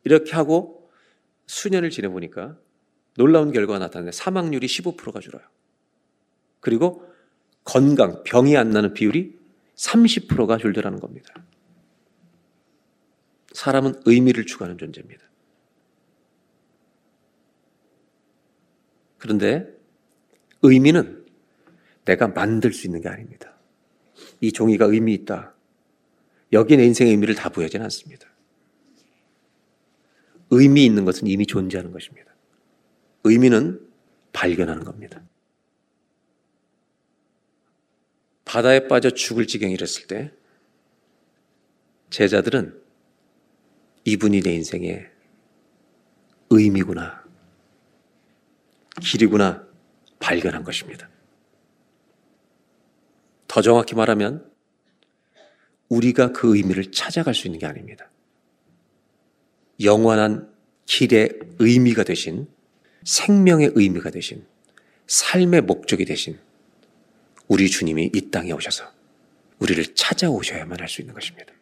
이렇게 0.04 0.36
하고 0.36 0.88
수년을 1.46 1.90
지내보니까 1.90 2.56
놀라운 3.16 3.50
결과가 3.50 3.80
나타나는데 3.80 4.16
사망률이 4.16 4.68
15%가 4.68 5.18
줄어요. 5.18 5.42
그리고 6.60 7.04
건강, 7.64 8.22
병이 8.22 8.56
안 8.56 8.70
나는 8.70 8.94
비율이 8.94 9.36
30%가 9.74 10.58
줄더라는 10.58 11.00
겁니다. 11.00 11.34
사람은 13.54 14.02
의미를 14.04 14.44
추구하는 14.44 14.76
존재입니다. 14.76 15.24
그런데 19.18 19.72
의미는 20.60 21.24
내가 22.04 22.28
만들 22.28 22.72
수 22.72 22.86
있는 22.86 23.00
게 23.00 23.08
아닙니다. 23.08 23.54
이 24.40 24.52
종이가 24.52 24.86
의미 24.86 25.14
있다. 25.14 25.54
여기 26.52 26.76
내 26.76 26.84
인생의 26.84 27.12
의미를 27.12 27.34
다 27.34 27.48
부여하지는 27.48 27.84
않습니다. 27.84 28.28
의미 30.50 30.84
있는 30.84 31.04
것은 31.04 31.26
이미 31.26 31.46
존재하는 31.46 31.90
것입니다. 31.90 32.34
의미는 33.22 33.80
발견하는 34.32 34.84
겁니다. 34.84 35.22
바다에 38.44 38.88
빠져 38.88 39.10
죽을 39.10 39.46
지경이랬을 39.46 40.06
때 40.06 40.32
제자들은 42.10 42.83
이분이 44.04 44.42
내 44.42 44.54
인생의 44.54 45.10
의미구나, 46.50 47.24
길이구나 49.00 49.66
발견한 50.18 50.62
것입니다. 50.62 51.08
더 53.48 53.62
정확히 53.62 53.94
말하면 53.94 54.50
우리가 55.88 56.32
그 56.32 56.56
의미를 56.56 56.90
찾아갈 56.90 57.34
수 57.34 57.46
있는 57.46 57.60
게 57.60 57.66
아닙니다. 57.66 58.10
영원한 59.80 60.52
길의 60.86 61.38
의미가 61.58 62.04
되신 62.04 62.48
생명의 63.04 63.72
의미가 63.74 64.10
되신 64.10 64.46
삶의 65.06 65.62
목적이 65.62 66.04
되신 66.04 66.38
우리 67.48 67.68
주님이 67.68 68.10
이 68.14 68.30
땅에 68.30 68.52
오셔서 68.52 68.90
우리를 69.58 69.94
찾아오셔야만 69.94 70.80
할 70.80 70.88
수 70.88 71.00
있는 71.00 71.14
것입니다. 71.14 71.52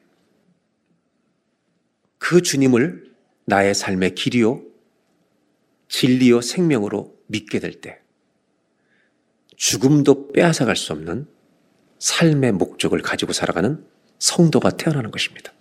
그 2.22 2.40
주님을 2.40 3.12
나의 3.46 3.74
삶의 3.74 4.14
길이요, 4.14 4.62
진리요, 5.88 6.40
생명으로 6.40 7.18
믿게 7.26 7.58
될 7.58 7.80
때, 7.80 7.98
죽음도 9.56 10.28
빼앗아갈 10.28 10.76
수 10.76 10.92
없는 10.92 11.26
삶의 11.98 12.52
목적을 12.52 13.02
가지고 13.02 13.32
살아가는 13.32 13.84
성도가 14.20 14.76
태어나는 14.76 15.10
것입니다. 15.10 15.52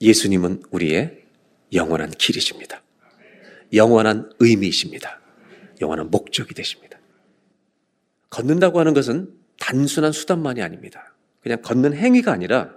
예수님은 0.00 0.64
우리의 0.72 1.22
영원한 1.72 2.10
길이십니다. 2.10 2.82
영원한 3.72 4.32
의미이십니다. 4.40 5.20
영원한 5.80 6.10
목적이 6.10 6.52
되십니다. 6.54 6.98
걷는다고 8.28 8.80
하는 8.80 8.92
것은 8.92 9.32
단순한 9.60 10.10
수단만이 10.10 10.62
아닙니다. 10.62 11.14
그냥 11.40 11.62
걷는 11.62 11.94
행위가 11.94 12.32
아니라 12.32 12.74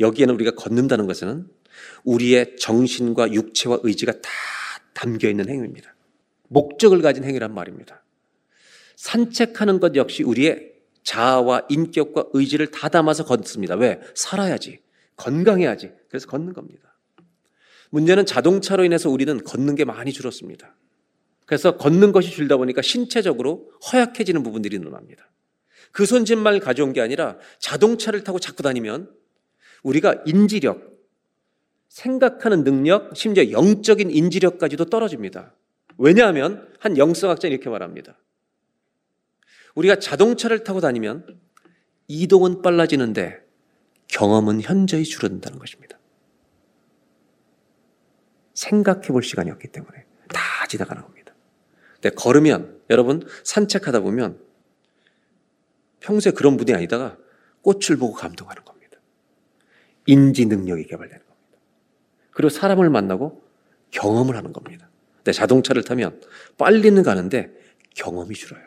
여기에는 0.00 0.34
우리가 0.34 0.52
걷는다는 0.56 1.06
것은 1.06 1.48
우리의 2.04 2.56
정신과 2.56 3.32
육체와 3.32 3.80
의지가 3.82 4.12
다 4.12 4.30
담겨 4.94 5.28
있는 5.28 5.48
행위입니다. 5.48 5.94
목적을 6.48 7.02
가진 7.02 7.24
행위란 7.24 7.54
말입니다. 7.54 8.04
산책하는 8.96 9.80
것 9.80 9.94
역시 9.94 10.22
우리의 10.22 10.72
자아와 11.04 11.62
인격과 11.68 12.26
의지를 12.32 12.70
다 12.70 12.88
담아서 12.88 13.24
걷습니다. 13.24 13.76
왜? 13.76 14.00
살아야지. 14.14 14.80
건강해야지. 15.16 15.92
그래서 16.08 16.26
걷는 16.26 16.52
겁니다. 16.52 16.98
문제는 17.90 18.26
자동차로 18.26 18.84
인해서 18.84 19.08
우리는 19.08 19.42
걷는 19.42 19.74
게 19.74 19.84
많이 19.84 20.12
줄었습니다. 20.12 20.76
그래서 21.46 21.76
걷는 21.76 22.12
것이 22.12 22.30
줄다 22.30 22.58
보니까 22.58 22.82
신체적으로 22.82 23.70
허약해지는 23.90 24.42
부분들이 24.42 24.78
늘어납니다. 24.78 25.30
그 25.92 26.04
손짓만 26.04 26.60
가져온 26.60 26.92
게 26.92 27.00
아니라 27.00 27.38
자동차를 27.58 28.24
타고 28.24 28.38
자꾸 28.38 28.62
다니면 28.62 29.10
우리가 29.82 30.22
인지력, 30.26 30.97
생각하는 31.98 32.62
능력, 32.62 33.16
심지어 33.16 33.50
영적인 33.50 34.12
인지력까지도 34.12 34.84
떨어집니다. 34.84 35.52
왜냐하면 35.96 36.72
한 36.78 36.96
영성학자는 36.96 37.52
이렇게 37.52 37.68
말합니다. 37.68 38.16
우리가 39.74 39.96
자동차를 39.96 40.62
타고 40.62 40.80
다니면 40.80 41.40
이동은 42.06 42.62
빨라지는데 42.62 43.40
경험은 44.06 44.60
현저히 44.60 45.02
줄어든다는 45.02 45.58
것입니다. 45.58 45.98
생각해 48.54 49.08
볼 49.08 49.24
시간이 49.24 49.50
없기 49.50 49.68
때문에 49.68 50.04
다 50.28 50.66
지나가는 50.68 51.02
겁니다. 51.02 51.34
근데 51.94 52.10
걸으면 52.10 52.80
여러분 52.90 53.26
산책하다 53.42 54.00
보면 54.00 54.40
평소에 55.98 56.30
그런 56.30 56.56
분이 56.56 56.72
아니다가 56.74 57.18
꽃을 57.62 57.98
보고 57.98 58.12
감동하는 58.14 58.64
겁니다. 58.64 58.98
인지 60.06 60.46
능력이 60.46 60.84
개발되는 60.84 61.10
겁니다. 61.10 61.27
그리고 62.38 62.50
사람을 62.50 62.88
만나고 62.88 63.42
경험을 63.90 64.36
하는 64.36 64.52
겁니다. 64.52 64.88
근데 65.16 65.32
자동차를 65.32 65.82
타면 65.82 66.22
빨리는 66.56 67.02
가는데 67.02 67.50
경험이 67.96 68.36
줄어요. 68.36 68.64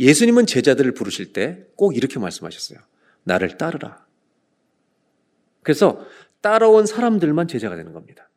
예수님은 0.00 0.46
제자들을 0.46 0.92
부르실 0.94 1.32
때 1.32 1.68
꼭 1.76 1.96
이렇게 1.96 2.18
말씀하셨어요. 2.18 2.80
나를 3.22 3.58
따르라. 3.58 4.04
그래서 5.62 6.04
따라온 6.40 6.84
사람들만 6.84 7.46
제자가 7.46 7.76
되는 7.76 7.92
겁니다. 7.92 8.28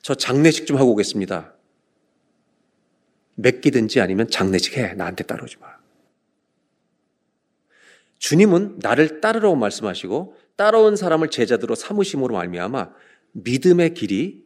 저 0.00 0.14
장례식 0.14 0.68
좀 0.68 0.76
하고 0.76 0.92
오겠습니다. 0.92 1.54
맡기든지 3.34 4.00
아니면 4.00 4.30
장례식 4.30 4.76
해. 4.76 4.94
나한테 4.94 5.24
따라오지 5.24 5.56
마. 5.58 5.74
주님은 8.20 8.78
나를 8.78 9.20
따르라고 9.20 9.56
말씀하시고 9.56 10.43
따라온 10.56 10.96
사람을 10.96 11.30
제자들로 11.30 11.74
삼으심으로 11.74 12.34
말미암아 12.34 12.92
믿음의 13.32 13.94
길이 13.94 14.44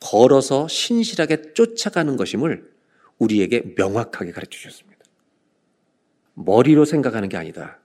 걸어서 0.00 0.66
신실하게 0.66 1.52
쫓아가는 1.54 2.16
것임을 2.16 2.72
우리에게 3.18 3.74
명확하게 3.76 4.32
가르쳐 4.32 4.50
주셨습니다. 4.50 5.04
머리로 6.34 6.84
생각하는 6.84 7.28
게 7.28 7.36
아니다. 7.36 7.78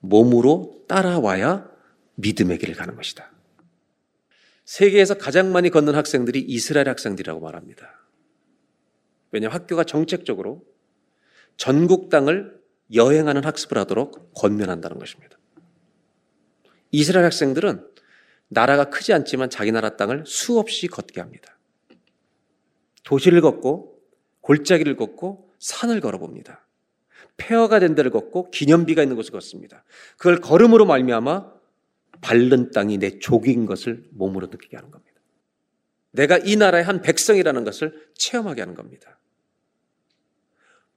몸으로 0.00 0.84
따라와야 0.88 1.70
믿음의 2.16 2.58
길을 2.58 2.74
가는 2.74 2.94
것이다. 2.96 3.32
세계에서 4.64 5.14
가장 5.14 5.52
많이 5.52 5.70
걷는 5.70 5.94
학생들이 5.94 6.40
이스라엘 6.40 6.88
학생들이라고 6.90 7.40
말합니다. 7.40 7.88
왜냐하면 9.30 9.58
학교가 9.58 9.84
정책적으로 9.84 10.62
전국 11.56 12.10
땅을 12.10 12.60
여행하는 12.92 13.44
학습을 13.44 13.78
하도록 13.78 14.34
권면한다는 14.34 14.98
것입니다. 14.98 15.37
이스라엘 16.90 17.24
학생들은 17.26 17.86
나라가 18.48 18.84
크지 18.90 19.12
않지만 19.12 19.50
자기 19.50 19.72
나라 19.72 19.96
땅을 19.96 20.24
수없이 20.26 20.86
걷게 20.86 21.20
합니다. 21.20 21.58
도시를 23.04 23.40
걷고 23.40 24.00
골짜기를 24.40 24.96
걷고 24.96 25.52
산을 25.58 26.00
걸어봅니다. 26.00 26.66
폐허가 27.36 27.78
된 27.78 27.94
데를 27.94 28.10
걷고 28.10 28.50
기념비가 28.50 29.02
있는 29.02 29.16
곳을 29.16 29.32
걷습니다. 29.32 29.84
그걸 30.16 30.40
걸음으로 30.40 30.86
말미암아 30.86 31.52
밟는 32.20 32.72
땅이 32.72 32.98
내 32.98 33.18
족인 33.18 33.66
것을 33.66 34.04
몸으로 34.10 34.48
느끼게 34.48 34.76
하는 34.76 34.90
겁니다. 34.90 35.20
내가 36.10 36.38
이 36.38 36.56
나라의 36.56 36.84
한 36.84 37.00
백성이라는 37.00 37.64
것을 37.64 38.08
체험하게 38.14 38.62
하는 38.62 38.74
겁니다. 38.74 39.18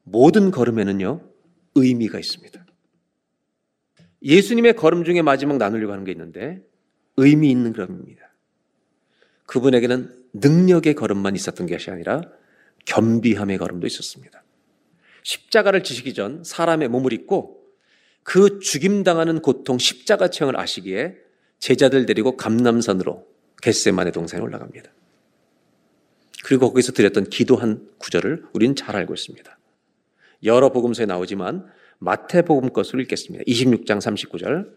모든 0.04 0.52
걸음에는요, 0.52 1.30
의미가 1.76 2.18
있습니다. 2.18 2.61
예수님의 4.24 4.76
걸음 4.76 5.03
중에 5.03 5.22
마지막 5.22 5.57
나누려고 5.57 5.93
하는 5.93 6.03
게 6.05 6.11
있는데, 6.11 6.61
의미 7.17 7.49
있는 7.49 7.74
걸음입니다. 7.74 8.32
그분에게는 9.45 10.15
능력의 10.34 10.95
걸음만 10.95 11.36
있었던 11.36 11.67
것이 11.67 11.91
아니라 11.91 12.22
겸비함의 12.86 13.57
걸음도 13.57 13.86
있었습니다. 13.88 14.43
십자가를 15.24 15.84
지시기 15.84 16.13
전 16.13 16.43
사람의 16.43 16.88
몸을 16.88 17.13
입고 17.13 17.61
그 18.24 18.59
죽임당하는 18.59 19.41
고통 19.41 19.78
십자가 19.78 20.30
체형을 20.30 20.57
아시기에 20.59 21.17
제자들 21.59 22.05
데리고 22.05 22.38
감남산으로 22.38 23.28
겟세만의 23.61 24.13
동산에 24.13 24.41
올라갑니다. 24.41 24.91
그리고 26.43 26.69
거기서 26.69 26.93
드렸던 26.93 27.26
기도한 27.26 27.88
구절을 27.99 28.45
우리는 28.53 28.76
잘 28.76 28.95
알고 28.95 29.13
있습니다. 29.13 29.57
여러 30.43 30.72
복음서에 30.72 31.05
나오지만 31.05 31.67
마태복음 32.02 32.74
것으로 32.74 32.99
읽겠습니다. 33.02 33.43
26장 33.45 33.99
39절 33.99 34.72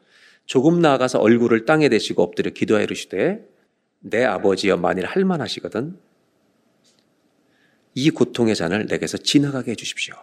조금 0.44 0.80
나아가서 0.80 1.18
얼굴을 1.20 1.64
땅에 1.64 1.88
대시고 1.88 2.22
엎드려 2.22 2.50
기도하여 2.50 2.84
이르시되 2.84 3.48
내 4.00 4.24
아버지여 4.24 4.76
만일 4.76 5.06
할만하시거든 5.06 5.98
이 7.94 8.10
고통의 8.10 8.54
잔을 8.54 8.86
내게서 8.86 9.18
지나가게 9.18 9.70
해 9.70 9.74
주십시오. 9.74 10.14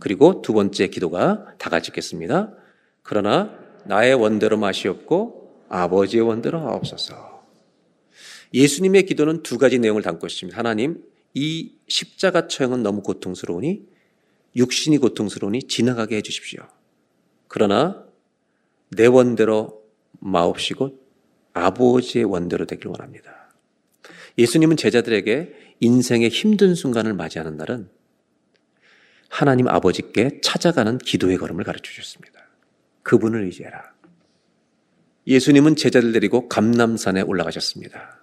그리고 0.00 0.42
두 0.42 0.52
번째 0.52 0.88
기도가 0.88 1.54
다 1.58 1.70
같이 1.70 1.90
읽겠습니다. 1.90 2.52
그러나 3.02 3.56
나의 3.84 4.14
원대로 4.14 4.56
마시옵고 4.56 5.66
아버지의 5.68 6.22
원대로 6.22 6.58
하옵소서. 6.60 7.44
예수님의 8.52 9.04
기도는 9.04 9.42
두 9.42 9.58
가지 9.58 9.78
내용을 9.78 10.02
담고 10.02 10.26
있습니다. 10.26 10.58
하나님, 10.58 11.04
이 11.34 11.74
십자가 11.86 12.48
처형은 12.48 12.82
너무 12.82 13.02
고통스러우니 13.02 13.95
육신이 14.56 14.98
고통스러우니 14.98 15.64
지나가게 15.64 16.16
해 16.16 16.22
주십시오. 16.22 16.66
그러나 17.46 18.04
내 18.90 19.06
원대로 19.06 19.84
마옵시고 20.18 20.98
아버지의 21.52 22.24
원대로 22.24 22.66
되길 22.66 22.88
원합니다. 22.88 23.54
예수님은 24.38 24.76
제자들에게 24.76 25.76
인생의 25.80 26.28
힘든 26.30 26.74
순간을 26.74 27.14
맞이하는 27.14 27.56
날은 27.56 27.88
하나님 29.28 29.68
아버지께 29.68 30.40
찾아가는 30.42 30.98
기도의 30.98 31.36
걸음을 31.38 31.64
가르쳐 31.64 31.90
주셨습니다. 31.90 32.46
그분을 33.02 33.44
의지해라. 33.44 33.94
예수님은 35.26 35.76
제자들 35.76 36.12
데리고 36.12 36.48
감남산에 36.48 37.22
올라가셨습니다. 37.22 38.20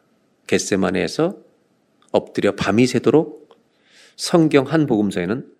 겟세마네에서 0.48 1.38
엎드려 2.12 2.56
밤이 2.56 2.88
새도록 2.88 3.58
성경 4.16 4.66
한 4.66 4.86
복음서에는 4.86 5.53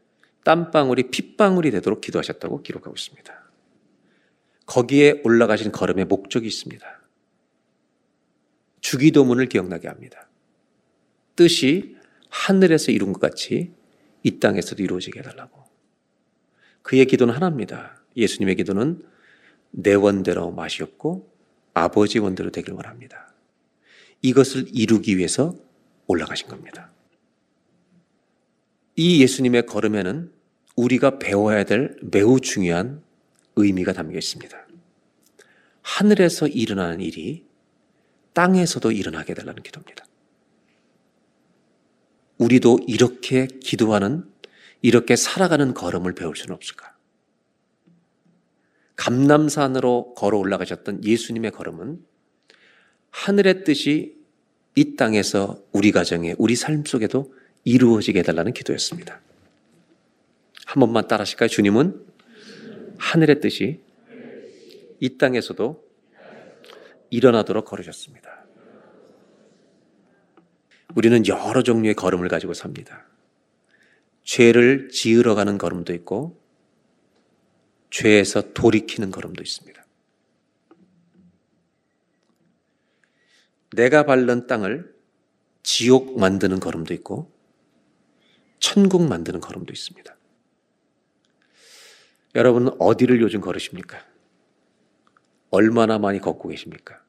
땀방울이 0.44 1.10
핏방울이 1.10 1.72
되도록 1.72 2.02
기도하셨다고 2.02 2.64
기록하고 2.64 2.96
있습니다. 2.96 3.44
거기에 4.66 5.22
올라가신 5.24 5.72
걸음의 5.72 6.06
목적이 6.06 6.48
있습니다. 6.48 6.86
주기도문을 8.82 9.48
기억나게 9.48 9.88
합니다. 9.88 10.30
뜻이 11.36 11.98
하늘에서 12.30 12.92
이룬 12.92 13.14
것 13.14 13.20
같이 13.20 13.74
이 14.24 14.40
땅에서도 14.40 14.82
이루어지게 14.82 15.20
해달라고. 15.20 15.64
그의 16.82 17.06
기도는 17.06 17.34
하나입니다. 17.34 18.02
예수님의 18.16 18.56
기도는 18.56 19.02
내 19.72 19.94
원대로 19.94 20.52
마시옵고 20.52 21.34
아버지 21.74 22.20
원대로 22.20 22.52
되길 22.52 22.74
원합니다. 22.74 23.34
이것을 24.22 24.66
이루기 24.72 25.18
위해서 25.18 25.56
올라가신 26.08 26.48
겁니다. 26.48 26.93
이 28.96 29.22
예수님의 29.22 29.66
걸음에는 29.66 30.32
우리가 30.76 31.20
배워야 31.20 31.64
될 31.64 31.98
매우 32.02 32.40
중요한 32.40 33.02
의미가 33.56 33.94
담겨 33.94 34.18
있습니다. 34.18 34.68
하늘에서 35.82 36.48
일어나는 36.48 37.02
일이 37.02 37.46
땅에서도 38.34 38.92
일어나게 38.92 39.34
달라는 39.34 39.62
기도입니다. 39.64 40.06
우리도 42.38 42.80
이렇게 42.88 43.48
기도하는, 43.48 44.26
이렇게 44.82 45.16
살아가는 45.16 45.74
걸음을 45.74 46.14
배울 46.14 46.36
수는 46.36 46.56
없을까? 46.56 46.96
감남산으로 48.96 50.14
걸어 50.16 50.38
올라가셨던 50.38 51.04
예수님의 51.04 51.52
걸음은 51.52 52.04
하늘의 53.12 53.64
뜻이 53.64 54.18
이 54.76 54.96
땅에서 54.96 55.64
우리 55.72 55.92
가정에, 55.92 56.36
우리 56.38 56.56
삶 56.56 56.84
속에도 56.86 57.34
이루어지게 57.64 58.20
해달라는 58.20 58.54
기도였습니다. 58.54 59.22
한 60.66 60.80
번만 60.80 61.08
따라 61.08 61.22
하실까요? 61.22 61.50
주님은 61.50 62.06
하늘의 62.98 63.40
뜻이 63.42 63.82
이 65.00 65.18
땅에서도 65.18 65.84
일어나도록 67.10 67.66
걸으셨습니다. 67.66 68.46
우리는 70.96 71.28
여러 71.28 71.64
종류의 71.64 71.96
걸음을 71.96 72.28
가지고 72.28 72.54
삽니다. 72.54 73.06
죄를 74.24 74.90
지으러 74.90 75.36
가는 75.36 75.58
걸음도 75.58 75.94
있고, 75.94 76.40
죄에서 77.90 78.54
돌이키는 78.54 79.12
걸음도 79.12 79.44
있습니다. 79.44 79.86
내가 83.76 84.06
밟는 84.06 84.48
땅을 84.48 84.94
지옥 85.64 86.20
만드는 86.20 86.60
걸음도 86.60 86.94
있고, 86.94 87.33
천국 88.64 89.06
만드는 89.10 89.42
걸음도 89.42 89.74
있습니다. 89.74 90.16
여러분 92.36 92.74
어디를 92.80 93.20
요즘 93.22 93.42
걸으십니까? 93.42 94.02
얼마나 95.50 96.00
많이 96.00 96.20
걷고 96.20 96.48
계십니까? 96.48 97.02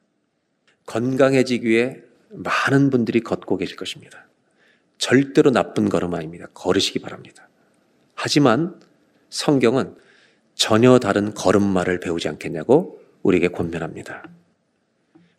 건강해지기 0.85 1.65
위해 1.65 2.01
많은 2.31 2.89
분들이 2.89 3.21
걷고 3.21 3.55
계실 3.55 3.77
것입니다. 3.77 4.27
절대로 4.97 5.49
나쁜 5.49 5.87
걸음 5.87 6.13
아닙니다. 6.13 6.47
걸으시기 6.53 6.99
바랍니다. 6.99 7.47
하지만 8.15 8.77
성경은 9.29 9.95
전혀 10.55 10.99
다른 10.99 11.33
걸음마를 11.33 12.01
배우지 12.01 12.27
않겠냐고 12.27 13.01
우리에게 13.23 13.47
권면합니다. 13.47 14.27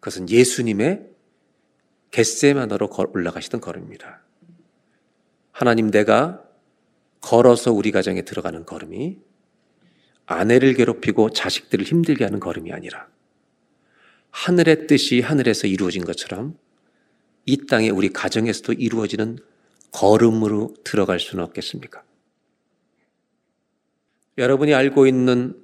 그것은 0.00 0.30
예수님의 0.30 1.10
겟세마너로 2.10 2.88
올라가시던 3.12 3.60
걸음입니다. 3.60 4.25
하나님 5.57 5.90
내가 5.90 6.44
걸어서 7.22 7.72
우리 7.72 7.90
가정에 7.90 8.20
들어가는 8.20 8.66
걸음이 8.66 9.16
아내를 10.26 10.74
괴롭히고 10.74 11.30
자식들을 11.30 11.82
힘들게 11.82 12.24
하는 12.24 12.40
걸음이 12.40 12.74
아니라 12.74 13.09
하늘의 14.32 14.86
뜻이 14.86 15.22
하늘에서 15.22 15.66
이루어진 15.66 16.04
것처럼 16.04 16.59
이 17.46 17.64
땅에 17.66 17.88
우리 17.88 18.11
가정에서도 18.11 18.74
이루어지는 18.74 19.38
걸음으로 19.92 20.74
들어갈 20.84 21.18
수는 21.18 21.42
없겠습니까? 21.44 22.04
여러분이 24.36 24.74
알고 24.74 25.07
있는 25.07 25.59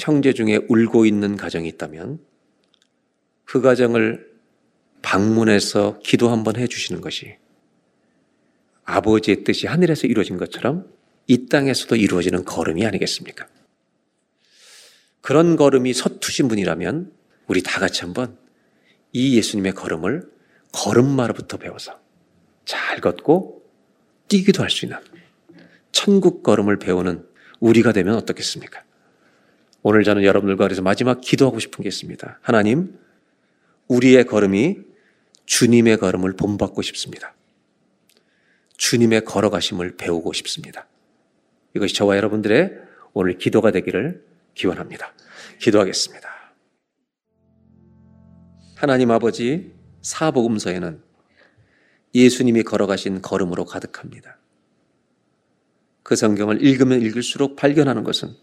형제 0.00 0.32
중에 0.32 0.66
울고 0.68 1.06
있는 1.06 1.36
가정이 1.36 1.68
있다면 1.68 2.18
그 3.44 3.60
가정을 3.60 4.32
방문해서 5.00 6.00
기도 6.00 6.28
한번 6.28 6.56
해 6.56 6.66
주시는 6.66 7.00
것이 7.00 7.36
아버지의 8.84 9.44
뜻이 9.44 9.66
하늘에서 9.66 10.06
이루어진 10.06 10.36
것처럼 10.36 10.86
이 11.26 11.46
땅에서도 11.46 11.96
이루어지는 11.96 12.44
걸음이 12.44 12.84
아니겠습니까? 12.84 13.46
그런 15.20 15.56
걸음이 15.56 15.92
서투신 15.92 16.48
분이라면 16.48 17.12
우리 17.46 17.62
다 17.62 17.78
같이 17.78 18.00
한번 18.02 18.36
이 19.12 19.36
예수님의 19.36 19.72
걸음을 19.74 20.28
걸음마로부터 20.72 21.58
배워서 21.58 22.00
잘 22.64 23.00
걷고 23.00 23.62
뛰기도 24.28 24.62
할 24.62 24.70
수 24.70 24.86
있는 24.86 24.98
천국 25.92 26.42
걸음을 26.42 26.78
배우는 26.78 27.26
우리가 27.60 27.92
되면 27.92 28.16
어떻겠습니까? 28.16 28.82
오늘 29.82 30.04
저는 30.04 30.24
여러분들과 30.24 30.64
그래서 30.64 30.80
마지막 30.82 31.20
기도하고 31.20 31.58
싶은 31.58 31.82
게 31.82 31.88
있습니다. 31.88 32.38
하나님, 32.40 32.98
우리의 33.88 34.24
걸음이 34.26 34.78
주님의 35.44 35.98
걸음을 35.98 36.34
본받고 36.34 36.82
싶습니다. 36.82 37.34
주님의 38.76 39.24
걸어가심을 39.24 39.96
배우고 39.96 40.32
싶습니다. 40.32 40.86
이것이 41.74 41.94
저와 41.94 42.16
여러분들의 42.16 42.72
오늘 43.14 43.38
기도가 43.38 43.70
되기를 43.70 44.24
기원합니다. 44.54 45.12
기도하겠습니다. 45.58 46.28
하나님 48.76 49.10
아버지 49.10 49.72
사복음서에는 50.02 51.00
예수님이 52.14 52.62
걸어가신 52.62 53.22
걸음으로 53.22 53.64
가득합니다. 53.64 54.38
그 56.02 56.16
성경을 56.16 56.62
읽으면 56.62 57.00
읽을수록 57.00 57.56
발견하는 57.56 58.04
것은 58.04 58.34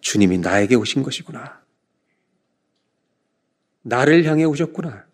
주님이 0.00 0.38
나에게 0.38 0.76
오신 0.76 1.02
것이구나. 1.02 1.62
나를 3.82 4.24
향해 4.24 4.44
오셨구나. 4.44 5.06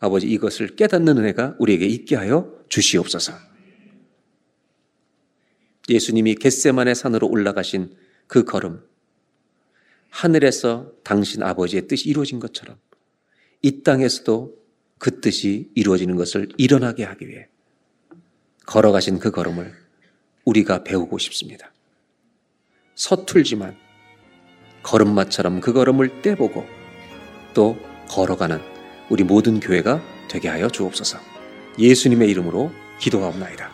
아버지 0.00 0.26
이것을 0.26 0.76
깨닫는 0.76 1.18
은혜가 1.18 1.56
우리에게 1.58 1.86
있게 1.86 2.16
하여 2.16 2.53
주시옵소서. 2.68 3.32
예수님이 5.88 6.36
겟세만의 6.36 6.94
산으로 6.94 7.28
올라가신 7.28 7.94
그 8.26 8.44
걸음, 8.44 8.82
하늘에서 10.10 10.92
당신 11.02 11.42
아버지의 11.42 11.88
뜻이 11.88 12.08
이루어진 12.08 12.38
것처럼 12.38 12.78
이 13.62 13.82
땅에서도 13.82 14.54
그 14.98 15.20
뜻이 15.20 15.70
이루어지는 15.74 16.16
것을 16.16 16.48
일어나게 16.56 17.04
하기 17.04 17.28
위해 17.28 17.48
걸어가신 18.66 19.18
그 19.18 19.30
걸음을 19.30 19.74
우리가 20.44 20.84
배우고 20.84 21.18
싶습니다. 21.18 21.72
서툴지만 22.94 23.76
걸음마처럼 24.82 25.60
그 25.60 25.72
걸음을 25.72 26.22
떼보고 26.22 26.64
또 27.54 27.76
걸어가는 28.08 28.60
우리 29.10 29.24
모든 29.24 29.60
교회가 29.60 30.02
되게 30.28 30.48
하여 30.48 30.68
주옵소서. 30.68 31.33
예수님의 31.78 32.30
이름으로 32.30 32.70
기도하옵나이다. 32.98 33.73